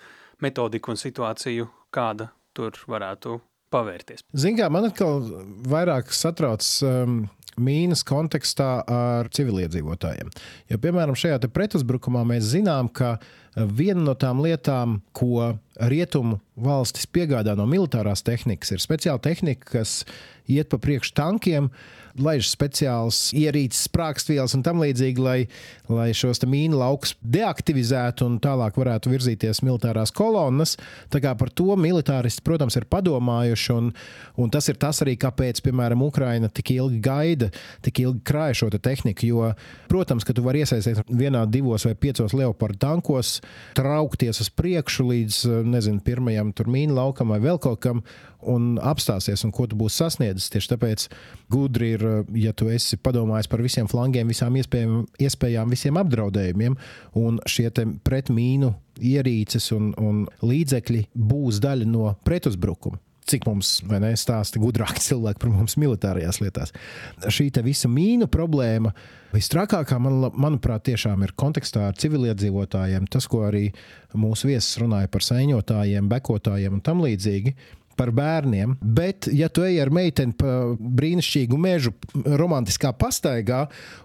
[0.40, 3.36] metodiku un situāciju, kāda tur varētu
[3.68, 4.24] pavērties.
[4.32, 5.20] Ziniet, man atkal
[5.68, 7.18] vairāk satrauc um,
[7.62, 10.30] mīnas kontekstā ar civiliedzīvotājiem.
[10.70, 17.06] Jo, piemēram, šajā pretuzbrukumā mēs zinām, ka eh, viena no tām lietām, ko rietumu valstis
[17.06, 20.02] piegādā no militārās tehnikas, ir speciāla tehnika, kas
[20.48, 21.70] iet pa priekšu tankiem,
[22.22, 25.38] laiž speciāls ierīces, sprāgstvielas un tam līdzīgi, lai,
[25.90, 30.76] lai šos mīnu laukus deaktivizētu un tālāk varētu virzīties militārās kolonnas.
[31.12, 33.90] Tā kā par to militāristi, protams, ir padomājuši, un,
[34.38, 37.50] un tas ir tas arī, kāpēc, piemēram, Ukraina tik ilgi gaida,
[37.84, 39.28] tik ilgi krāja šo te tehniku.
[39.28, 39.52] Jo,
[39.90, 43.38] protams, ka tu vari iesaistīties vienā, divos vai piecos leopardu tankos,
[43.78, 48.02] traukties uz priekšu līdz, nezinu, pirmajam mīnu laukam vai vēl kaut kam,
[48.46, 50.50] un apstāsies, un ko tu būsi sasniedzis.
[50.52, 51.06] Tieši tāpēc
[51.50, 52.06] gudri ir,
[52.38, 56.78] ja tu esi padomājis par visiem flangiem, visām iespējām, iespējām visiem apdraudējumiem,
[57.18, 57.70] un šie
[58.06, 65.42] pretmīnu ierīces un, un līdzekļi būs daļa no pretuzbrukuma cik mums ne, stāsta gudrāki cilvēki
[65.42, 66.74] par mums militārajās lietās.
[67.28, 68.94] Šī visa mīnu problēma
[69.34, 73.08] visstrakākā, man, manuprāt, tiešām ir kontekstā ar civiliedzīvotājiem.
[73.12, 73.66] Tas, ko arī
[74.16, 77.54] mūsu viesis runāja par sēņotājiem, bekotājiem un tam līdzīgi
[77.98, 78.76] par bērniem.
[78.80, 81.92] Bet, ja tu ej ar meiteni pa brīnišķīgu mežu,
[82.38, 83.64] romantiskā pastaigā,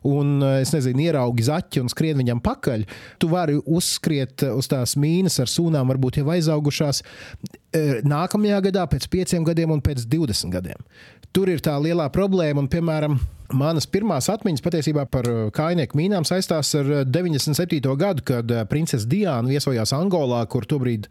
[0.09, 2.87] un es nezinu, ieraugi zaķi un skrien viņam pakaļ,
[3.21, 9.07] tu vari uzskriet uz tās mīnas ar sūnām, varbūt jau aizaugušās e, nākamajā gadā, pēc
[9.13, 10.89] pieciem gadiem un pēc 20 gadiem.
[11.33, 13.17] Tur ir tā lielā problēma, un, piemēram,
[13.57, 17.81] manas pirmās atmiņas patiesībā par kājnieku mīnām saistās ar 97.
[17.99, 21.09] gadu, kad princese Diana viesojās Angolā, kur tobrīd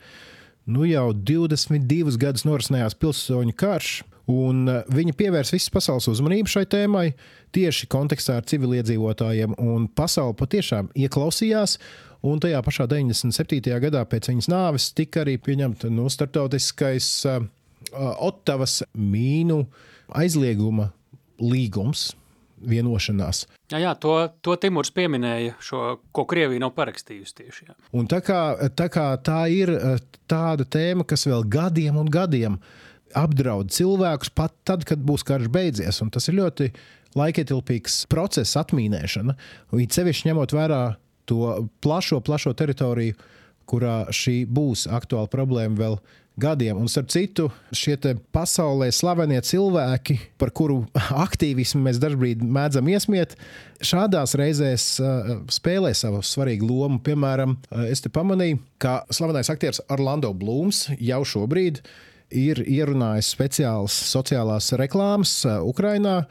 [0.66, 4.00] nu jau 22 gadus norisinājās pilsoņu karš.
[4.30, 7.08] Un eh, viņa pievērsa visas pasaules uzmanību šai tēmai
[7.54, 9.56] tieši kontekstā ar civiliedzīvotājiem.
[9.58, 11.78] Un pasaule patiešām ieklausījās.
[12.22, 13.72] Un tajā pašā 97.
[13.82, 17.42] gadā pēc viņas nāves tika arī pieņemta nu, starptautiskais uh,
[18.22, 19.64] Ottavas mīnu
[20.14, 20.92] aizlieguma
[21.42, 22.12] līgums,
[22.68, 23.46] vienošanās.
[23.72, 25.82] Jā, jā to, to Timurs pieminēja, šo,
[26.14, 27.66] ko Krievija nav parakstījusi tieši.
[27.68, 27.76] Jā.
[27.98, 28.40] Un tā kā,
[28.78, 30.00] tā kā tā ir eh,
[30.30, 32.58] tāda tēma, kas vēl gadiem un gadiem
[33.18, 36.00] apdraud cilvēkus, pat tad, kad būs karš beidzies.
[36.04, 36.70] Un tas ir ļoti
[37.18, 39.36] laikietilpīgs process, atmīnēšana.
[39.82, 40.82] It sevišķi ņemot vērā
[41.28, 43.18] to plašo, plašo teritoriju,
[43.68, 45.98] kurā šī būs aktuāla problēma vēl
[46.40, 46.78] gadiem.
[46.80, 47.96] Un, starp citu, šie
[48.32, 50.82] pasaulē slavenie cilvēki, par kuru
[51.24, 53.34] aktīvismu mēs dažkārt mēdzam iesmiet,
[53.84, 57.00] šādās reizēs uh, spēlē savu svarīgu lomu.
[57.04, 61.82] Piemēram, uh, es pamanīju, ka slavenais aktieris Orlando Blūms jau šobrīd
[62.32, 66.22] ir ierunājis speciālas sociālās reklāmas uh, Ukrajinā,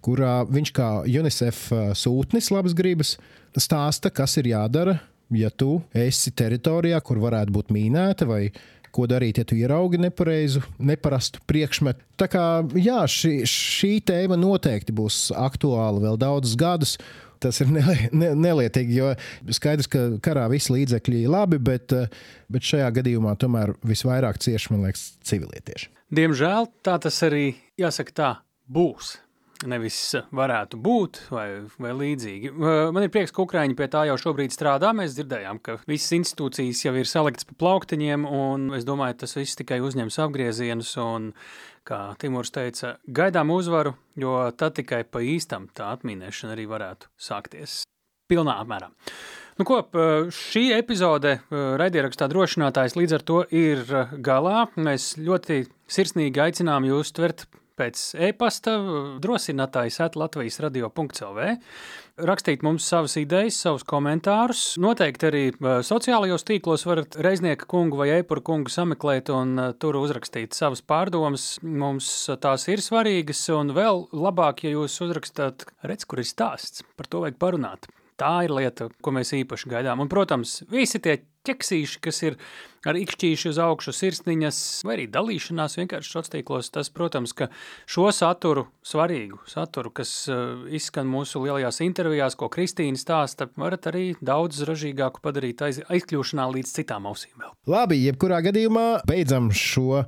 [0.00, 1.66] kurā viņš kā UNICEF
[2.00, 3.18] sūtnis labas gribas
[3.52, 4.96] stāsta, kas ir jādara,
[5.36, 8.46] ja tu esi teritorijā, kur varētu būt mīnēta vai
[8.94, 12.04] ko darīt, ja tu ieraugi nepareizu, neparastu priekšmetu.
[12.20, 12.44] Tā kā
[12.78, 16.96] jā, šī, šī tēma noteikti būs aktuāla vēl daudzus gadus.
[17.40, 17.80] Tas ir ne,
[18.12, 19.14] ne, nelietīgi, jo
[19.56, 21.94] skaidrs, ka karā visi līdzekļi ir labi, bet,
[22.52, 25.88] bet šajā gadījumā tomēr visvairāk cieši, man liekas, civilietieši.
[26.12, 28.30] Diemžēl tā tas arī, jāsaka, tā
[28.68, 29.14] būs
[29.68, 29.98] nevis
[30.34, 31.46] varētu būt, vai,
[31.80, 32.52] vai līdzīgi.
[32.94, 34.92] Man ir prieks, ka Ukrāņi pie tā jau šobrīd strādā.
[34.96, 39.58] Mēs dzirdējām, ka visas institūcijas jau ir saliktas pa plauktiņiem, un es domāju, tas viss
[39.60, 40.94] tikai uzņems apgriezienus.
[41.02, 41.32] Un,
[41.88, 47.82] kā Timurs teica, gaidām uzvaru, jo tad tikai pa īstam tā atmīnēšana arī varētu sākties
[48.30, 48.90] pilnā apmērā.
[49.60, 49.82] Nu, ko,
[50.32, 53.82] šī epizode raidierakstā drošinātājs līdz ar to ir
[54.24, 54.68] galā.
[54.80, 57.44] Mēs ļoti sirsnīgi aicinām jūs tvert
[57.80, 58.76] pēc e-pasta
[59.22, 61.48] drosinātājs at Latvijas radio.clv.
[62.20, 64.74] Rakstīt mums savas idejas, savus komentārus.
[64.82, 65.42] Noteikti arī
[65.86, 71.54] sociālajos tīklos varat reiznieka kungu vai epuru kungu sameklēt un tur uzrakstīt savas pārdomas.
[71.64, 72.10] Mums
[72.42, 76.84] tās ir svarīgas un vēl labāk, ja jūs uzrakstāt, redz, kur ir stāsts.
[76.98, 77.88] Par to vajag parunāt.
[78.20, 80.02] Tā ir lieta, ko mēs īpaši gaidām.
[80.04, 82.36] Un, protams, visi tie ķeksīši, kas ir
[82.88, 86.70] ar ikšķīšu uz augšu sirsniņas, vai arī dalīšanās vienkārši sociālos.
[86.72, 87.50] Tas, protams, ka
[87.90, 94.04] šo saturu, svarīgu saturu, kas uh, izskan mūsu lielajās intervijās, ko Kristīna stāsta, varat arī
[94.24, 97.34] daudz ražīgāku padarīt aiz, aizkļūšanā līdz citām ausīm.
[97.40, 97.54] Vēl.
[97.70, 100.04] Labi, jebkurā gadījumā beidzam šo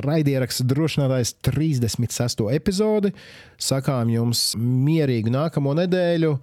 [0.00, 2.48] raidierakstu drošinātājs 36.
[2.52, 3.14] epizodi.
[3.60, 6.34] Sakām jums mierīgu nākamo nedēļu,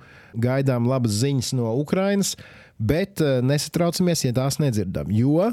[0.42, 2.36] gaidām labas ziņas no Ukrainas.
[2.78, 5.10] Bet eh, nesatraucamies, ja tās nedzirdam.
[5.14, 5.52] Jo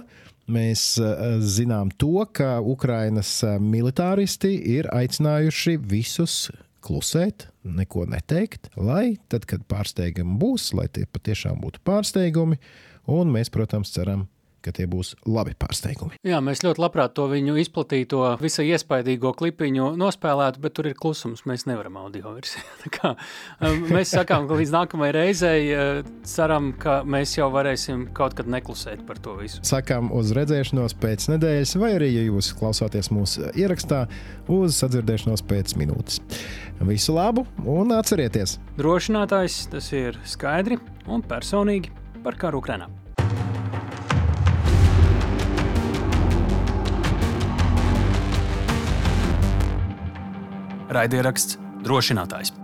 [0.50, 6.50] mēs eh, zinām to, ka Ukrainas eh, militāristi ir aicinājuši visus
[6.84, 12.60] klusēt, neko neteikt, lai tad, kad pārsteigumi būs, lai tie patiešām būtu pārsteigumi,
[13.08, 14.26] un mēs, protams, ceram,
[14.64, 16.18] ka tie būs labi pārsteigumi.
[16.26, 21.44] Jā, mēs ļoti labprāt to viņu izplatīto, visai iespaidīgo klipiņu nospēlētu, bet tur ir klusums.
[21.48, 22.64] Mēs nevaram audio versiju.
[23.04, 28.48] Um, mēs sakām, ka līdz nākamajai reizei uh, ceram, ka mēs jau varēsim kaut kad
[28.50, 29.60] neklusēt par to visu.
[29.66, 34.04] Sakām uz redzēšanos pēc nedēļas, vai arī, ja jūs klausāties mūsu ierakstā,
[34.52, 36.20] uz sadzirdēšanos pēc minūtes.
[36.84, 38.58] Visu labu un atcerieties!
[38.80, 41.92] Drošinātājs tas ir skaidri un personīgi
[42.24, 42.90] par karu Ukrainā.
[50.90, 52.63] Raidieraksts drošinātājs.